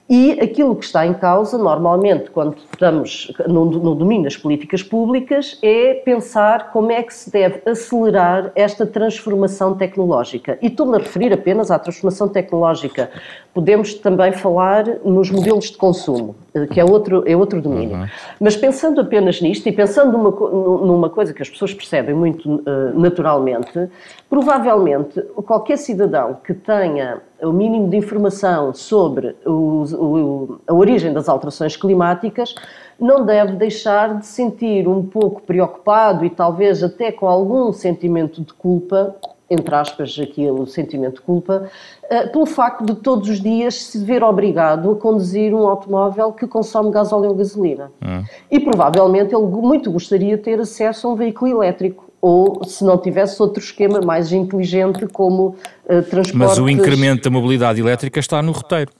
E 0.10 0.40
aquilo 0.42 0.76
que 0.76 0.84
está 0.84 1.06
em 1.06 1.14
causa, 1.14 1.56
normalmente, 1.56 2.32
quando 2.32 2.58
estamos 2.58 3.32
no, 3.48 3.66
no, 3.66 3.94
domínio 3.94 4.24
das 4.24 4.36
políticas 4.36 4.82
públicas, 4.82 5.60
é 5.62 5.94
pensar 6.04 6.72
como 6.72 6.92
é 6.92 7.04
que 7.04 7.14
se 7.14 7.30
deve 7.30 7.62
acelerar 7.70 8.52
esta 8.56 8.88
transformação 8.88 9.76
tecnológica. 9.76 10.58
E 10.64 10.66
estou-me 10.66 10.96
a 10.96 10.98
referir 10.98 11.32
apenas 11.32 11.70
à 11.70 11.78
transformação 11.78 12.28
tecnológica. 12.28 13.12
Podemos 13.54 13.94
também 13.94 14.32
falar 14.32 14.84
nos 15.06 15.30
modelos 15.30 15.70
de 15.70 15.78
consumo, 15.78 16.36
eh, 16.56 16.66
que 16.66 16.80
é 16.80 16.84
outro, 16.84 17.24
é 17.28 17.38
outro 17.38 17.62
domínio. 17.62 17.98
Uhum. 17.98 18.08
Mas 18.40 18.58
pensando 18.58 19.02
apenas 19.02 19.40
nisto 19.40 19.70
e 19.70 19.72
pensando 19.72 20.18
numa, 20.18 20.32
numa 20.32 21.10
coisa 21.12 21.36
que 21.36 21.44
as 21.44 21.50
pessoas 21.52 21.72
percebem 21.72 22.16
muito 22.16 22.50
uh, 22.50 23.00
naturalmente, 23.00 23.88
provavelmente 24.28 25.22
qualquer 25.46 25.78
cidadão 25.78 26.40
que 26.44 26.56
tenha 26.56 27.22
o 27.42 27.52
mínimo 27.52 27.90
de 27.90 27.98
informação 27.98 28.74
sobre 28.74 29.36
o, 29.46 29.84
o, 29.84 30.60
a 30.68 30.74
origem 30.74 31.14
das 31.14 31.30
alterações 31.30 31.76
climáticas, 31.76 32.56
não 33.00 33.26
deve 33.26 33.54
deixar 33.54 34.18
de 34.20 34.26
sentir 34.26 34.88
um 34.88 35.04
pouco 35.04 35.42
preocupado 35.42 36.26
e 36.26 36.30
talvez 36.30 36.84
até 36.84 37.12
com 37.12 37.28
algum 37.28 37.72
sentimento 37.72 38.42
de 38.42 38.54
culpa, 38.54 39.16
entre 39.50 39.74
aspas, 39.74 40.18
aqui 40.22 40.48
o 40.50 40.66
sentimento 40.66 41.16
de 41.16 41.22
culpa, 41.22 41.70
eh, 42.10 42.28
pelo 42.28 42.46
facto 42.46 42.86
de 42.86 42.96
todos 42.96 43.30
os 43.30 43.42
dias 43.42 43.76
se 43.76 43.98
ver 43.98 44.24
obrigado 44.24 44.92
a 44.92 44.96
conduzir 44.96 45.54
um 45.56 45.68
automóvel 45.68 46.34
que 46.34 46.46
consome 46.46 46.92
gasóleo 46.92 47.30
ou 47.30 47.36
gasolina. 47.36 47.92
Hum. 48.04 48.24
E 48.52 48.60
provavelmente 48.60 49.34
ele 49.34 49.46
muito 49.46 49.92
gostaria 49.92 50.38
de 50.38 50.44
ter 50.44 50.60
acesso 50.60 51.08
a 51.08 51.12
um 51.12 51.16
veículo 51.16 51.64
elétrico 51.64 52.09
ou 52.22 52.64
se 52.64 52.84
não 52.84 52.98
tivesse 52.98 53.42
outro 53.42 53.62
esquema 53.62 54.02
mais 54.02 54.32
inteligente 54.32 55.08
como 55.08 55.56
uh, 55.86 56.02
transportes... 56.04 56.34
Mas 56.34 56.58
o 56.58 56.70
incremento 56.70 57.24
da 57.24 57.30
mobilidade 57.30 57.80
elétrica 57.80 58.20
está 58.20 58.42
no 58.42 58.52
roteiro. 58.52 58.92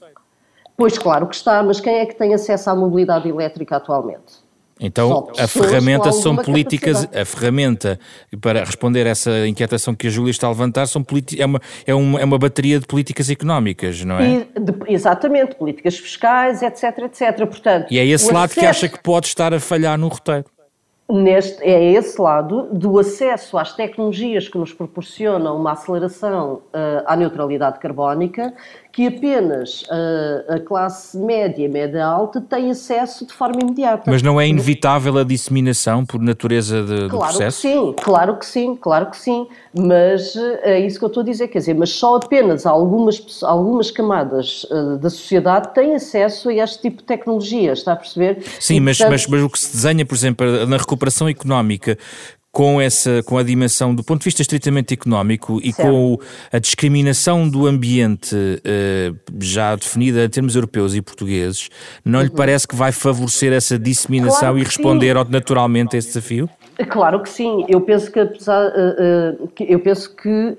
Pois 0.78 0.98
claro 0.98 1.28
que 1.28 1.36
está, 1.36 1.62
mas 1.62 1.82
quem 1.82 1.96
é 1.96 2.06
que 2.06 2.16
tem 2.16 2.34
acesso 2.34 2.70
à 2.70 2.76
mobilidade 2.76 3.28
elétrica 3.28 3.76
atualmente? 3.76 4.50
Então 4.80 5.28
a 5.38 5.46
ferramenta 5.46 6.10
são 6.14 6.38
políticas, 6.38 7.06
a 7.14 7.26
ferramenta 7.26 8.00
para 8.40 8.64
responder 8.64 9.06
a 9.06 9.10
essa 9.10 9.46
inquietação 9.46 9.94
que 9.94 10.08
a 10.08 10.10
Júlia 10.10 10.32
está 10.32 10.48
a 10.48 10.52
levantar 10.52 10.88
são 10.88 11.06
é, 11.38 11.46
uma, 11.46 11.60
é, 11.86 11.94
uma, 11.94 12.22
é 12.22 12.24
uma 12.24 12.38
bateria 12.38 12.80
de 12.80 12.88
políticas 12.88 13.30
económicas, 13.30 14.06
não 14.06 14.18
é? 14.18 14.48
De, 14.58 14.74
exatamente, 14.88 15.56
políticas 15.56 15.98
fiscais, 15.98 16.62
etc, 16.62 16.98
etc. 17.00 17.46
Portanto, 17.46 17.88
e 17.92 18.00
é 18.00 18.06
esse 18.06 18.32
lado 18.32 18.52
acesso... 18.52 18.60
que 18.62 18.66
acha 18.66 18.88
que 18.88 19.04
pode 19.04 19.28
estar 19.28 19.54
a 19.54 19.60
falhar 19.60 19.98
no 19.98 20.08
roteiro 20.08 20.46
neste, 21.10 21.64
é 21.64 21.92
esse 21.94 22.22
lado 22.22 22.70
do 22.72 23.00
acesso 23.00 23.58
às 23.58 23.74
tecnologias 23.74 24.48
que 24.48 24.58
nos 24.58 24.72
proporcionam 24.72 25.58
uma 25.58 25.72
aceleração 25.72 26.62
uh, 26.68 27.04
à 27.06 27.16
neutralidade 27.16 27.80
carbónica 27.80 28.54
que 28.92 29.08
apenas 29.08 29.84
uh, 29.84 30.56
a 30.56 30.60
classe 30.60 31.18
média 31.18 31.70
média 31.70 32.06
alta 32.06 32.42
tem 32.42 32.72
acesso 32.72 33.26
de 33.26 33.34
forma 33.34 33.62
imediata. 33.62 34.10
Mas 34.10 34.22
não 34.22 34.42
é 34.42 34.48
inevitável 34.48 35.18
a 35.18 35.24
disseminação 35.24 36.06
por 36.06 36.20
natureza 36.20 36.82
de, 36.82 37.08
claro 37.08 37.10
do 37.10 37.20
processo? 37.20 37.62
Claro 37.62 37.94
que 37.94 37.96
sim, 37.96 37.96
claro 38.02 38.38
que 38.38 38.46
sim, 38.46 38.76
claro 38.76 39.06
que 39.12 39.18
sim, 39.18 39.48
mas 39.74 40.36
uh, 40.36 40.60
é 40.64 40.80
isso 40.80 40.98
que 40.98 41.06
eu 41.06 41.08
estou 41.08 41.22
a 41.22 41.26
dizer, 41.26 41.48
quer 41.50 41.60
dizer, 41.60 41.76
mas 41.76 41.92
só 41.92 42.16
apenas 42.16 42.66
algumas, 42.66 43.44
algumas 43.44 43.92
camadas 43.92 44.66
uh, 44.66 44.98
da 44.98 45.10
sociedade 45.10 45.74
têm 45.74 45.96
acesso 45.96 46.50
a 46.50 46.54
este 46.54 46.82
tipo 46.82 46.98
de 46.98 47.04
tecnologias, 47.04 47.80
está 47.80 47.94
a 47.94 47.96
perceber? 47.96 48.44
Sim, 48.60 48.76
e, 48.76 48.80
mas, 48.80 48.98
portanto... 48.98 49.12
mas, 49.12 49.28
mas 49.28 49.44
o 49.44 49.50
que 49.50 49.60
se 49.60 49.72
desenha, 49.72 50.06
por 50.06 50.16
exemplo, 50.16 50.66
na 50.66 50.78
recuperação 50.78 51.30
económica, 51.30 51.98
com 52.52 52.82
essa 52.82 53.22
com 53.24 53.38
a 53.38 53.44
dimensão 53.44 53.94
do 53.94 54.04
ponto 54.04 54.20
de 54.20 54.26
vista 54.26 54.42
estritamente 54.42 54.94
económico 54.94 55.60
e 55.64 55.72
certo. 55.72 55.90
com 55.90 56.18
a 56.52 56.60
discriminação 56.60 57.48
do 57.48 57.68
ambiente 57.68 58.36
uh, 58.36 59.16
já 59.40 59.76
definida 59.76 60.24
em 60.26 60.30
termos 60.30 60.56
europeus 60.56 60.96
e 60.96 61.02
portugueses, 61.02 61.70
não 62.04 62.20
uhum. 62.20 62.26
lhe 62.26 62.32
parece 62.32 62.68
que 62.68 62.76
vai 62.76 62.92
favorecer 62.92 63.54
essa 63.54 63.78
disseminação 63.78 64.40
claro 64.40 64.60
e 64.60 64.64
responder 64.64 65.16
sim. 65.16 65.32
naturalmente 65.32 65.96
a 65.96 66.00
esse 66.00 66.10
desafio? 66.10 66.50
Claro 66.90 67.22
que 67.22 67.30
sim. 67.30 67.66
Eu 67.68 67.82
penso 67.82 68.12
que 68.12 68.20
apesar 68.20 68.66
uh, 68.68 69.44
uh, 69.44 69.48
que, 69.50 69.66
eu 69.72 69.80
penso 69.80 70.16
que 70.16 70.58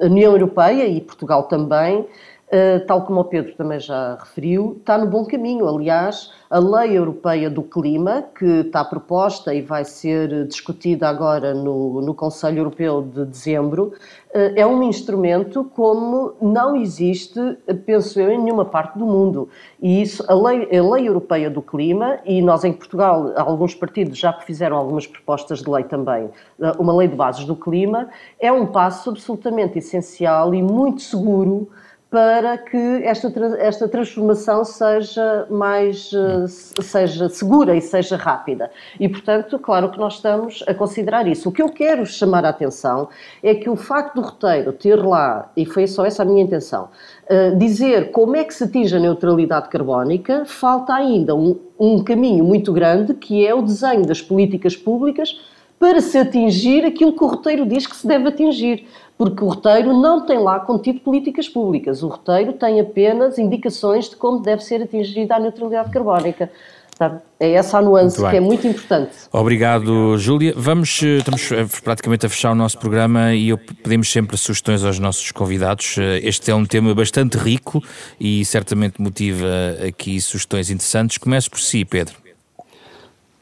a 0.00 0.06
União 0.06 0.32
Europeia 0.32 0.86
e 0.86 1.00
Portugal 1.00 1.44
também 1.44 2.06
Uh, 2.48 2.80
tal 2.86 3.04
como 3.04 3.20
o 3.20 3.24
Pedro 3.24 3.54
também 3.56 3.78
já 3.78 4.14
referiu, 4.14 4.78
está 4.80 4.96
no 4.96 5.06
bom 5.06 5.22
caminho. 5.26 5.68
Aliás, 5.68 6.32
a 6.48 6.58
Lei 6.58 6.96
Europeia 6.96 7.50
do 7.50 7.62
Clima, 7.62 8.24
que 8.38 8.60
está 8.60 8.82
proposta 8.82 9.52
e 9.52 9.60
vai 9.60 9.84
ser 9.84 10.46
discutida 10.46 11.10
agora 11.10 11.52
no, 11.52 12.00
no 12.00 12.14
Conselho 12.14 12.60
Europeu 12.60 13.02
de 13.02 13.26
dezembro, 13.26 13.92
uh, 14.34 14.52
é 14.56 14.66
um 14.66 14.82
instrumento 14.82 15.62
como 15.62 16.32
não 16.40 16.74
existe, 16.74 17.38
penso 17.84 18.18
eu, 18.18 18.30
em 18.30 18.38
nenhuma 18.38 18.64
parte 18.64 18.98
do 18.98 19.04
mundo. 19.04 19.50
E 19.78 20.00
isso, 20.00 20.24
a 20.26 20.34
Lei, 20.34 20.74
a 20.74 20.82
lei 20.82 21.06
Europeia 21.06 21.50
do 21.50 21.60
Clima, 21.60 22.18
e 22.24 22.40
nós 22.40 22.64
em 22.64 22.72
Portugal, 22.72 23.30
alguns 23.36 23.74
partidos 23.74 24.18
já 24.18 24.32
fizeram 24.32 24.76
algumas 24.78 25.06
propostas 25.06 25.62
de 25.62 25.68
lei 25.68 25.84
também, 25.84 26.30
eh, 26.60 26.72
uma 26.78 26.96
lei 26.96 27.08
de 27.08 27.14
bases 27.14 27.44
do 27.44 27.54
clima, 27.54 28.08
é 28.40 28.50
um 28.50 28.66
passo 28.66 29.10
absolutamente 29.10 29.78
essencial 29.78 30.54
e 30.54 30.62
muito 30.62 31.02
seguro 31.02 31.68
para 32.10 32.56
que 32.56 33.02
esta, 33.04 33.30
esta 33.58 33.86
transformação 33.86 34.64
seja 34.64 35.46
mais 35.50 36.10
eh, 36.14 36.46
seja 36.82 37.28
segura 37.28 37.76
e 37.76 37.82
seja 37.82 38.16
rápida. 38.16 38.70
E, 38.98 39.06
portanto, 39.08 39.58
claro 39.58 39.90
que 39.90 39.98
nós 39.98 40.14
estamos 40.14 40.64
a 40.66 40.72
considerar 40.72 41.26
isso. 41.26 41.50
O 41.50 41.52
que 41.52 41.60
eu 41.60 41.68
quero 41.68 42.06
chamar 42.06 42.46
a 42.46 42.48
atenção 42.48 43.10
é 43.42 43.54
que 43.54 43.68
o 43.68 43.76
facto 43.76 44.14
do 44.14 44.22
roteiro 44.22 44.72
ter 44.72 44.96
lá, 44.96 45.52
e 45.54 45.66
foi 45.66 45.86
só 45.86 46.06
essa 46.06 46.22
a 46.22 46.24
minha 46.24 46.42
intenção, 46.42 46.88
uh, 47.30 47.56
dizer 47.58 48.10
como 48.10 48.34
é 48.36 48.42
que 48.42 48.54
se 48.54 48.64
atinge 48.64 48.96
a 48.96 48.98
neutralidade 48.98 49.68
carbónica, 49.68 50.44
falta 50.46 50.94
ainda 50.94 51.34
um, 51.34 51.58
um 51.78 52.02
caminho 52.02 52.42
muito 52.42 52.72
grande 52.72 53.12
que 53.12 53.46
é 53.46 53.54
o 53.54 53.60
desenho 53.60 54.06
das 54.06 54.22
políticas 54.22 54.76
públicas 54.76 55.38
para 55.78 56.00
se 56.00 56.18
atingir 56.18 56.84
aquilo 56.84 57.12
que 57.12 57.22
o 57.22 57.26
roteiro 57.26 57.64
diz 57.64 57.86
que 57.86 57.94
se 57.94 58.06
deve 58.06 58.28
atingir 58.28 58.86
porque 59.18 59.42
o 59.42 59.48
roteiro 59.48 59.92
não 59.92 60.24
tem 60.24 60.38
lá 60.38 60.60
contido 60.60 61.00
políticas 61.00 61.48
públicas. 61.48 62.04
O 62.04 62.08
roteiro 62.08 62.52
tem 62.52 62.78
apenas 62.78 63.36
indicações 63.36 64.08
de 64.08 64.14
como 64.14 64.38
deve 64.40 64.62
ser 64.62 64.80
atingida 64.80 65.34
a 65.34 65.40
neutralidade 65.40 65.90
carbónica. 65.90 66.48
Tá? 66.96 67.20
É 67.38 67.52
essa 67.52 67.78
a 67.78 67.82
nuance 67.82 68.18
que 68.18 68.36
é 68.36 68.40
muito 68.40 68.66
importante. 68.66 69.12
Obrigado, 69.32 70.16
Júlia. 70.18 70.52
Vamos, 70.56 71.00
eh, 71.02 71.18
estamos 71.18 71.52
eh, 71.52 71.64
praticamente 71.82 72.26
a 72.26 72.28
fechar 72.28 72.50
o 72.50 72.56
nosso 72.56 72.76
programa 72.76 73.32
e 73.34 73.56
pedimos 73.56 74.10
sempre 74.10 74.36
sugestões 74.36 74.82
aos 74.82 74.98
nossos 74.98 75.30
convidados. 75.30 75.96
Eh, 75.96 76.20
este 76.24 76.50
é 76.50 76.54
um 76.54 76.64
tema 76.64 76.92
bastante 76.96 77.38
rico 77.38 77.80
e 78.18 78.44
certamente 78.44 79.00
motiva 79.00 79.46
aqui 79.86 80.20
sugestões 80.20 80.70
interessantes. 80.70 81.18
Comece 81.18 81.48
por 81.48 81.60
si, 81.60 81.84
Pedro. 81.84 82.27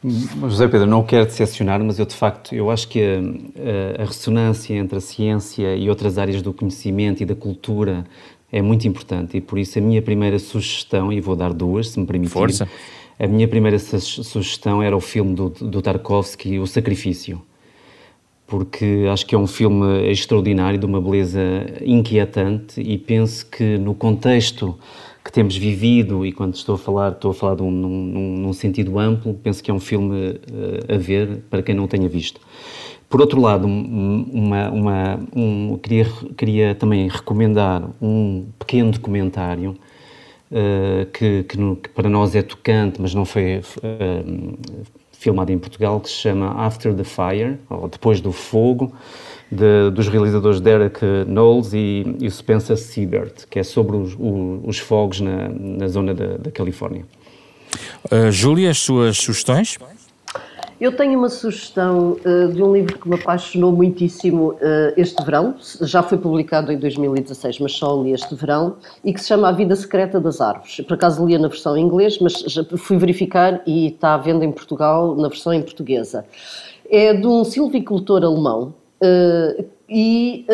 José 0.04 0.68
Pedro, 0.68 0.86
não 0.86 1.02
quero 1.02 1.24
decepcionar, 1.24 1.82
mas 1.82 1.98
eu 1.98 2.06
de 2.06 2.14
facto 2.14 2.54
eu 2.54 2.70
acho 2.70 2.86
que 2.88 3.00
a, 3.00 3.98
a, 3.98 4.02
a, 4.02 4.04
ressonância 4.04 4.74
entre 4.74 4.98
a 4.98 5.00
ciência 5.00 5.74
e 5.74 5.88
outras 5.88 6.18
áreas 6.18 6.42
do 6.42 6.52
conhecimento 6.52 7.22
e 7.22 7.26
da 7.26 7.34
cultura 7.34 8.04
é 8.52 8.62
muito 8.62 8.86
importante. 8.86 9.36
E 9.36 9.40
por 9.40 9.58
isso 9.58 9.78
a 9.78 9.82
minha 9.82 10.02
primeira 10.02 10.38
sugestão, 10.38 11.12
e 11.12 11.20
vou 11.20 11.34
dar 11.34 11.52
duas, 11.52 11.88
se 11.88 12.00
me 12.00 12.06
permitir, 12.06 12.32
Força. 12.32 12.68
A 13.18 13.26
minha 13.26 13.48
primeira 13.48 13.78
sugestão 13.78 14.82
era 14.82 14.94
o 14.94 15.00
filme 15.00 15.34
do, 15.34 15.48
do 15.48 15.80
Tarkovsky, 15.80 16.58
O 16.58 16.66
Sacrifício, 16.66 17.40
porque 18.46 19.06
acho 19.10 19.24
que 19.24 19.34
é 19.34 19.38
um 19.38 19.46
filme 19.46 20.10
extraordinário, 20.10 20.78
de 20.78 20.84
uma 20.84 21.00
beleza 21.00 21.40
inquietante 21.80 22.80
e 22.80 22.98
penso 22.98 23.46
que 23.46 23.78
no 23.78 23.94
contexto 23.94 24.78
que 25.26 25.32
temos 25.32 25.56
vivido, 25.56 26.24
e 26.24 26.30
quando 26.30 26.54
estou 26.54 26.76
a 26.76 26.78
falar, 26.78 27.10
estou 27.10 27.32
a 27.32 27.34
falar 27.34 27.56
num, 27.56 27.68
num, 27.68 28.36
num 28.38 28.52
sentido 28.52 28.96
amplo, 28.96 29.34
penso 29.34 29.60
que 29.60 29.72
é 29.72 29.74
um 29.74 29.80
filme 29.80 30.30
uh, 30.30 30.94
a 30.94 30.96
ver 30.96 31.42
para 31.50 31.64
quem 31.64 31.74
não 31.74 31.88
tenha 31.88 32.08
visto. 32.08 32.40
Por 33.08 33.20
outro 33.20 33.40
lado, 33.40 33.66
uma, 33.66 34.70
uma, 34.70 35.20
um, 35.34 35.76
queria, 35.78 36.06
queria 36.36 36.74
também 36.76 37.08
recomendar 37.08 37.90
um 38.00 38.46
pequeno 38.56 38.92
documentário 38.92 39.76
uh, 40.52 41.06
que, 41.12 41.42
que, 41.42 41.58
no, 41.58 41.74
que, 41.74 41.88
para 41.88 42.08
nós 42.08 42.36
é 42.36 42.42
tocante, 42.42 43.02
mas 43.02 43.12
não 43.12 43.24
foi 43.24 43.58
uh, 43.58 44.58
filmado 45.10 45.50
em 45.50 45.58
Portugal, 45.58 45.98
que 45.98 46.08
se 46.08 46.16
chama 46.16 46.52
After 46.64 46.94
the 46.94 47.02
Fire, 47.02 47.58
ou 47.68 47.88
Depois 47.88 48.20
do 48.20 48.30
Fogo, 48.30 48.92
de, 49.50 49.90
dos 49.90 50.08
realizadores 50.08 50.60
Derek 50.60 51.00
Knowles 51.26 51.72
e, 51.72 52.16
e 52.20 52.30
Spencer 52.30 52.76
Siebert, 52.76 53.46
que 53.48 53.58
é 53.58 53.62
sobre 53.62 53.96
os, 53.96 54.14
os, 54.18 54.60
os 54.64 54.78
fogos 54.78 55.20
na, 55.20 55.48
na 55.48 55.88
zona 55.88 56.14
da, 56.14 56.36
da 56.36 56.50
Califórnia. 56.50 57.04
Uh, 58.10 58.30
Júlia, 58.30 58.70
as 58.70 58.78
suas 58.78 59.16
sugestões? 59.18 59.78
Eu 60.78 60.94
tenho 60.94 61.18
uma 61.18 61.30
sugestão 61.30 62.18
uh, 62.24 62.52
de 62.52 62.62
um 62.62 62.72
livro 62.74 62.98
que 62.98 63.08
me 63.08 63.14
apaixonou 63.14 63.72
muitíssimo 63.72 64.50
uh, 64.50 64.58
este 64.94 65.24
verão, 65.24 65.54
já 65.80 66.02
foi 66.02 66.18
publicado 66.18 66.70
em 66.70 66.78
2016, 66.78 67.60
mas 67.60 67.72
só 67.72 68.02
li 68.02 68.12
este 68.12 68.34
verão, 68.34 68.76
e 69.02 69.12
que 69.12 69.20
se 69.20 69.28
chama 69.28 69.48
A 69.48 69.52
Vida 69.52 69.74
Secreta 69.74 70.20
das 70.20 70.40
Árvores. 70.40 70.80
Por 70.86 70.94
acaso 70.94 71.24
li 71.24 71.38
na 71.38 71.48
versão 71.48 71.76
em 71.78 71.84
inglês, 71.84 72.18
mas 72.18 72.34
já 72.46 72.62
fui 72.76 72.98
verificar 72.98 73.62
e 73.66 73.86
está 73.86 74.14
à 74.14 74.18
venda 74.18 74.44
em 74.44 74.52
Portugal 74.52 75.16
na 75.16 75.28
versão 75.28 75.54
em 75.54 75.62
portuguesa. 75.62 76.26
É 76.90 77.14
de 77.14 77.26
um 77.26 77.42
silvicultor 77.42 78.22
alemão 78.22 78.74
uh, 79.02 79.64
e 79.88 80.46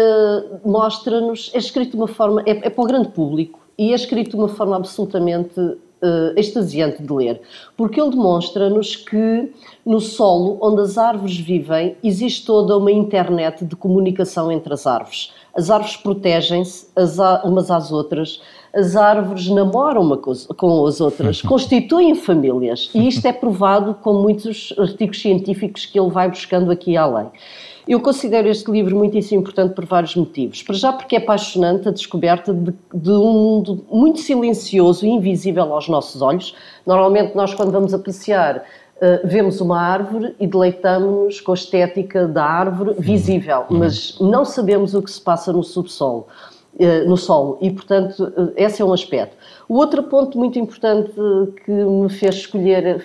mostra-nos, 0.65 1.51
é 1.55 1.59
escrito 1.59 1.93
de 1.93 1.97
uma 1.97 2.09
forma, 2.09 2.43
é, 2.47 2.51
é 2.51 2.71
para 2.71 2.83
o 2.83 2.87
grande 2.87 3.09
público, 3.09 3.61
e 3.79 3.93
é 3.93 3.95
escrito 3.95 4.31
de 4.31 4.37
uma 4.37 4.49
forma 4.49 4.77
absolutamente 4.77 5.59
uh, 5.59 5.79
extasiante 6.37 7.03
de 7.03 7.13
ler, 7.13 7.41
porque 7.77 8.01
ele 8.01 8.11
demonstra-nos 8.11 8.97
que 8.97 9.53
no 9.87 10.01
solo 10.01 10.59
onde 10.61 10.83
as 10.83 10.99
árvores 10.99 11.39
vivem 11.39 11.97
existe 12.03 12.45
toda 12.45 12.77
uma 12.77 12.91
internet 12.91 13.65
de 13.65 13.77
comunicação 13.77 14.51
entre 14.51 14.73
as 14.75 14.87
árvores. 14.87 15.33
As 15.55 15.71
árvores 15.71 15.97
protegem-se 15.97 16.89
umas 17.45 17.71
às 17.71 17.93
outras, 17.93 18.41
as 18.75 18.97
árvores 18.97 19.49
namoram 19.49 20.01
uma 20.03 20.17
com 20.17 20.87
as 20.87 21.01
outras, 21.01 21.41
constituem 21.43 22.15
famílias, 22.15 22.91
e 22.95 23.07
isto 23.07 23.27
é 23.27 23.33
provado 23.33 23.95
com 23.95 24.15
muitos 24.15 24.75
artigos 24.79 25.21
científicos 25.21 25.85
que 25.87 25.99
ele 25.99 26.11
vai 26.11 26.29
buscando 26.29 26.71
aqui 26.71 26.97
além. 26.97 27.29
Eu 27.87 28.01
considero 28.01 28.49
este 28.49 28.71
livro 28.71 28.97
muitíssimo 28.97 29.41
importante 29.41 29.75
por 29.75 29.85
vários 29.85 30.15
motivos. 30.15 30.63
Para 30.63 30.75
já, 30.77 30.93
porque 30.93 31.17
é 31.17 31.19
apaixonante 31.19 31.89
a 31.89 31.91
descoberta 31.91 32.55
de, 32.55 32.73
de, 32.95 33.11
um 33.11 33.33
mundo 33.33 33.85
muito 33.91 34.21
silencioso 34.21 35.05
e 35.05 35.09
invisível 35.09 35.73
aos 35.75 35.89
nossos 35.89 36.23
olhos. 36.23 36.55
Normalmente, 36.87 37.35
nós, 37.35 37.53
quando 37.55 37.73
vamos 37.73 37.93
a 37.93 37.99
passear, 37.99 38.59
uh, 38.59 39.27
vemos 39.27 39.61
uma 39.61 39.81
árvore 39.81 40.33
e 40.39 40.47
deleitamos-nos 40.47 41.41
com 41.41 41.51
a 41.51 41.55
estética 41.55 42.29
da 42.29 42.45
árvore 42.45 42.95
visível, 42.99 43.65
mas 43.69 44.17
não 44.21 44.45
sabemos 44.45 44.95
o 44.95 45.03
que 45.03 45.11
se 45.11 45.21
passa 45.21 45.53
no 45.53 45.65
subsolo. 45.65 46.29
Uh, 46.75 47.07
no 47.07 47.19
solo, 47.19 47.59
e 47.61 47.71
portanto, 47.71 48.33
uh, 48.35 48.51
esse 48.57 48.81
é 48.81 48.85
um 48.85 48.95
aspecto. 48.95 49.37
O 49.69 49.77
outro 49.77 50.05
ponto 50.05 50.39
muito 50.39 50.59
importante 50.59 51.13
que 51.67 51.71
me 51.71 52.09
fez 52.09 52.37
escolher, 52.37 53.05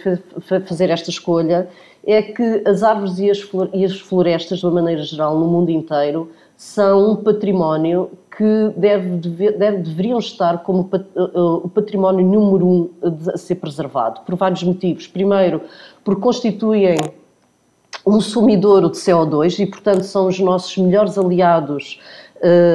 fazer 0.66 0.90
esta 0.90 1.10
escolha, 1.10 1.68
é 2.06 2.22
que 2.22 2.64
as 2.66 2.82
árvores 2.82 3.20
e 3.20 3.84
as 3.84 4.00
florestas, 4.00 4.60
de 4.60 4.66
uma 4.66 4.76
maneira 4.76 5.04
geral, 5.04 5.38
no 5.38 5.46
mundo 5.46 5.70
inteiro, 5.70 6.32
são 6.56 7.12
um 7.12 7.16
património 7.18 8.10
que 8.36 8.72
deve, 8.76 9.18
deve, 9.52 9.78
deveriam 9.80 10.18
estar 10.18 10.60
como 10.60 10.90
eh, 10.94 11.00
eh, 11.16 11.40
o 11.40 11.70
património 11.70 12.26
número 12.26 12.66
um 12.66 12.90
a 13.34 13.38
ser 13.38 13.56
preservado, 13.56 14.22
por 14.22 14.36
vários 14.36 14.64
motivos. 14.64 15.06
Primeiro, 15.06 15.62
porque 16.04 16.22
constituem 16.22 16.98
um 18.06 18.22
sumidouro 18.22 18.90
de 18.90 18.98
CO2 18.98 19.60
e, 19.60 19.66
portanto, 19.66 20.04
são 20.04 20.28
os 20.28 20.40
nossos 20.40 20.76
melhores 20.78 21.18
aliados 21.18 22.00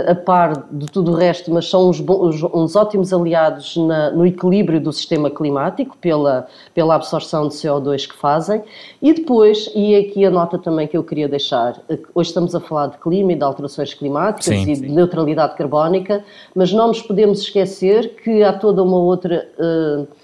a 0.09 0.15
par 0.15 0.67
de 0.71 0.87
tudo 0.87 1.13
o 1.13 1.15
resto, 1.15 1.53
mas 1.53 1.69
são 1.69 1.89
uns, 1.89 2.01
bons, 2.01 2.43
uns 2.43 2.75
ótimos 2.75 3.13
aliados 3.13 3.77
na, 3.77 4.11
no 4.11 4.27
equilíbrio 4.27 4.81
do 4.81 4.93
sistema 4.93 5.31
climático, 5.31 5.97
pela, 6.01 6.47
pela 6.75 6.95
absorção 6.95 7.49
de 7.49 7.55
CO2 7.55 8.09
que 8.09 8.17
fazem. 8.17 8.63
E 9.01 9.13
depois, 9.13 9.71
e 9.75 9.95
aqui 9.95 10.25
a 10.25 10.31
nota 10.31 10.59
também 10.59 10.87
que 10.87 10.97
eu 10.97 11.05
queria 11.05 11.29
deixar, 11.29 11.81
eh, 11.89 11.99
hoje 12.15 12.31
estamos 12.31 12.55
a 12.55 12.61
falar 12.61 12.89
de 12.89 12.99
clima 12.99 13.33
e 13.33 13.37
de 13.37 13.45
alterações 13.45 13.95
climáticas 13.95 14.45
sim, 14.45 14.71
e 14.71 14.77
sim. 14.77 14.83
de 14.83 14.89
neutralidade 14.89 15.57
carbónica, 15.57 16.25
mas 16.55 16.73
não 16.73 16.89
nos 16.89 17.03
podemos 17.03 17.41
esquecer 17.41 18.17
que 18.23 18.43
há 18.43 18.53
toda 18.53 18.83
uma 18.83 18.99
outra. 18.99 19.49
Uh, 19.59 20.22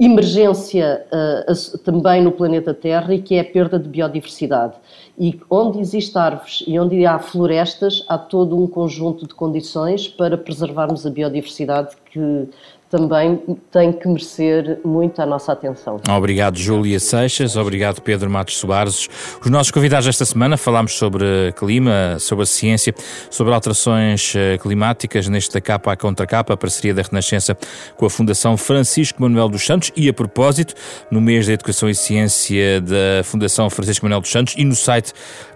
emergência 0.00 1.04
uh, 1.12 1.78
também 1.78 2.22
no 2.22 2.32
planeta 2.32 2.72
Terra 2.72 3.14
e 3.14 3.20
que 3.20 3.34
é 3.34 3.40
a 3.40 3.44
perda 3.44 3.78
de 3.78 3.86
biodiversidade. 3.86 4.74
E 5.18 5.38
onde 5.50 5.78
existem 5.78 6.20
árvores 6.20 6.64
e 6.66 6.78
onde 6.80 7.04
há 7.04 7.18
florestas, 7.18 8.02
há 8.08 8.16
todo 8.16 8.58
um 8.58 8.66
conjunto 8.66 9.26
de 9.26 9.34
condições 9.34 10.08
para 10.08 10.38
preservarmos 10.38 11.06
a 11.06 11.10
biodiversidade 11.10 11.94
que 12.10 12.48
também 12.90 13.40
tem 13.70 13.92
que 13.92 14.08
merecer 14.08 14.80
muito 14.84 15.22
a 15.22 15.26
nossa 15.26 15.52
atenção. 15.52 16.00
Obrigado, 16.10 16.58
Júlia 16.58 16.98
Seixas. 16.98 17.56
Obrigado, 17.56 18.02
Pedro 18.02 18.28
Matos 18.28 18.58
Soares. 18.58 19.08
Os 19.40 19.48
nossos 19.48 19.70
convidados 19.70 20.08
esta 20.08 20.24
semana 20.24 20.56
falámos 20.56 20.94
sobre 20.94 21.52
clima, 21.56 22.16
sobre 22.18 22.42
a 22.42 22.46
ciência, 22.46 22.92
sobre 23.30 23.54
alterações 23.54 24.34
eh, 24.34 24.58
climáticas 24.58 25.28
neste 25.28 25.60
capa 25.60 25.92
a 25.92 25.96
contra 25.96 26.26
capa, 26.26 26.54
a 26.54 26.56
parceria 26.56 26.92
da 26.92 27.02
Renascença 27.02 27.56
com 27.96 28.06
a 28.06 28.10
Fundação 28.10 28.56
Francisco 28.56 29.22
Manuel 29.22 29.48
dos 29.48 29.64
Santos 29.64 29.92
e, 29.94 30.08
a 30.08 30.12
propósito, 30.12 30.74
no 31.12 31.20
mês 31.20 31.46
da 31.46 31.52
Educação 31.52 31.88
e 31.88 31.94
Ciência 31.94 32.80
da 32.80 33.22
Fundação 33.22 33.70
Francisco 33.70 34.04
Manuel 34.04 34.20
dos 34.20 34.30
Santos 34.30 34.54
e 34.58 34.64
no 34.64 34.74
site 34.74 35.12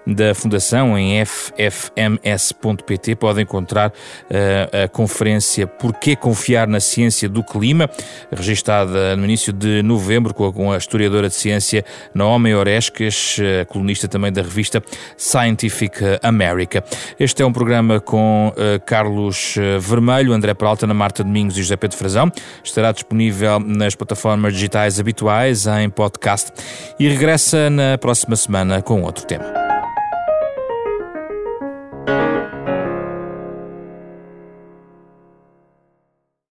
da 0.07 0.35
Fundação 0.35 0.99
em 0.99 1.25
ffms.pt 1.25 3.15
pode 3.17 3.41
encontrar 3.41 3.89
uh, 3.91 4.85
a 4.85 4.89
conferência 4.89 5.67
Porquê 5.67 6.15
Confiar 6.15 6.69
na 6.69 6.81
Ciência 6.81 7.24
do 7.29 7.43
Clima, 7.43 7.89
registada 8.31 9.17
no 9.17 9.25
início 9.25 9.53
de 9.53 9.83
novembro 9.83 10.35
com 10.35 10.73
a 10.73 10.77
historiadora 10.77 11.29
de 11.29 11.35
ciência 11.35 11.85
Naomi 12.15 12.55
Orescas, 12.55 13.37
eh, 13.41 13.65
colunista 13.65 14.09
também 14.09 14.33
da 14.33 14.43
revista 14.43 14.83
Scientific 15.17 15.99
America. 16.23 16.85
Este 17.19 17.43
é 17.43 17.47
um 17.47 17.53
programa 17.53 18.01
com 18.01 18.49
uh, 18.49 18.85
Carlos 18.85 19.57
Vermelho, 19.81 20.33
André 20.33 20.55
Peralta, 20.55 20.87
Ana 20.87 20.95
Marta 20.95 21.23
Domingos 21.23 21.57
e 21.57 21.63
José 21.63 21.77
Pedro 21.77 21.97
Frazão. 21.97 22.31
Estará 22.63 22.93
disponível 22.93 23.61
nas 23.61 23.95
plataformas 23.95 24.55
digitais 24.55 24.99
habituais 25.01 25.67
em 25.67 25.89
podcast 25.89 26.53
e 26.99 27.09
regressa 27.09 27.71
na 27.71 27.99
próxima 27.99 28.37
semana 28.37 28.83
com 28.83 29.03
outro 29.03 29.27
tema. 29.27 29.64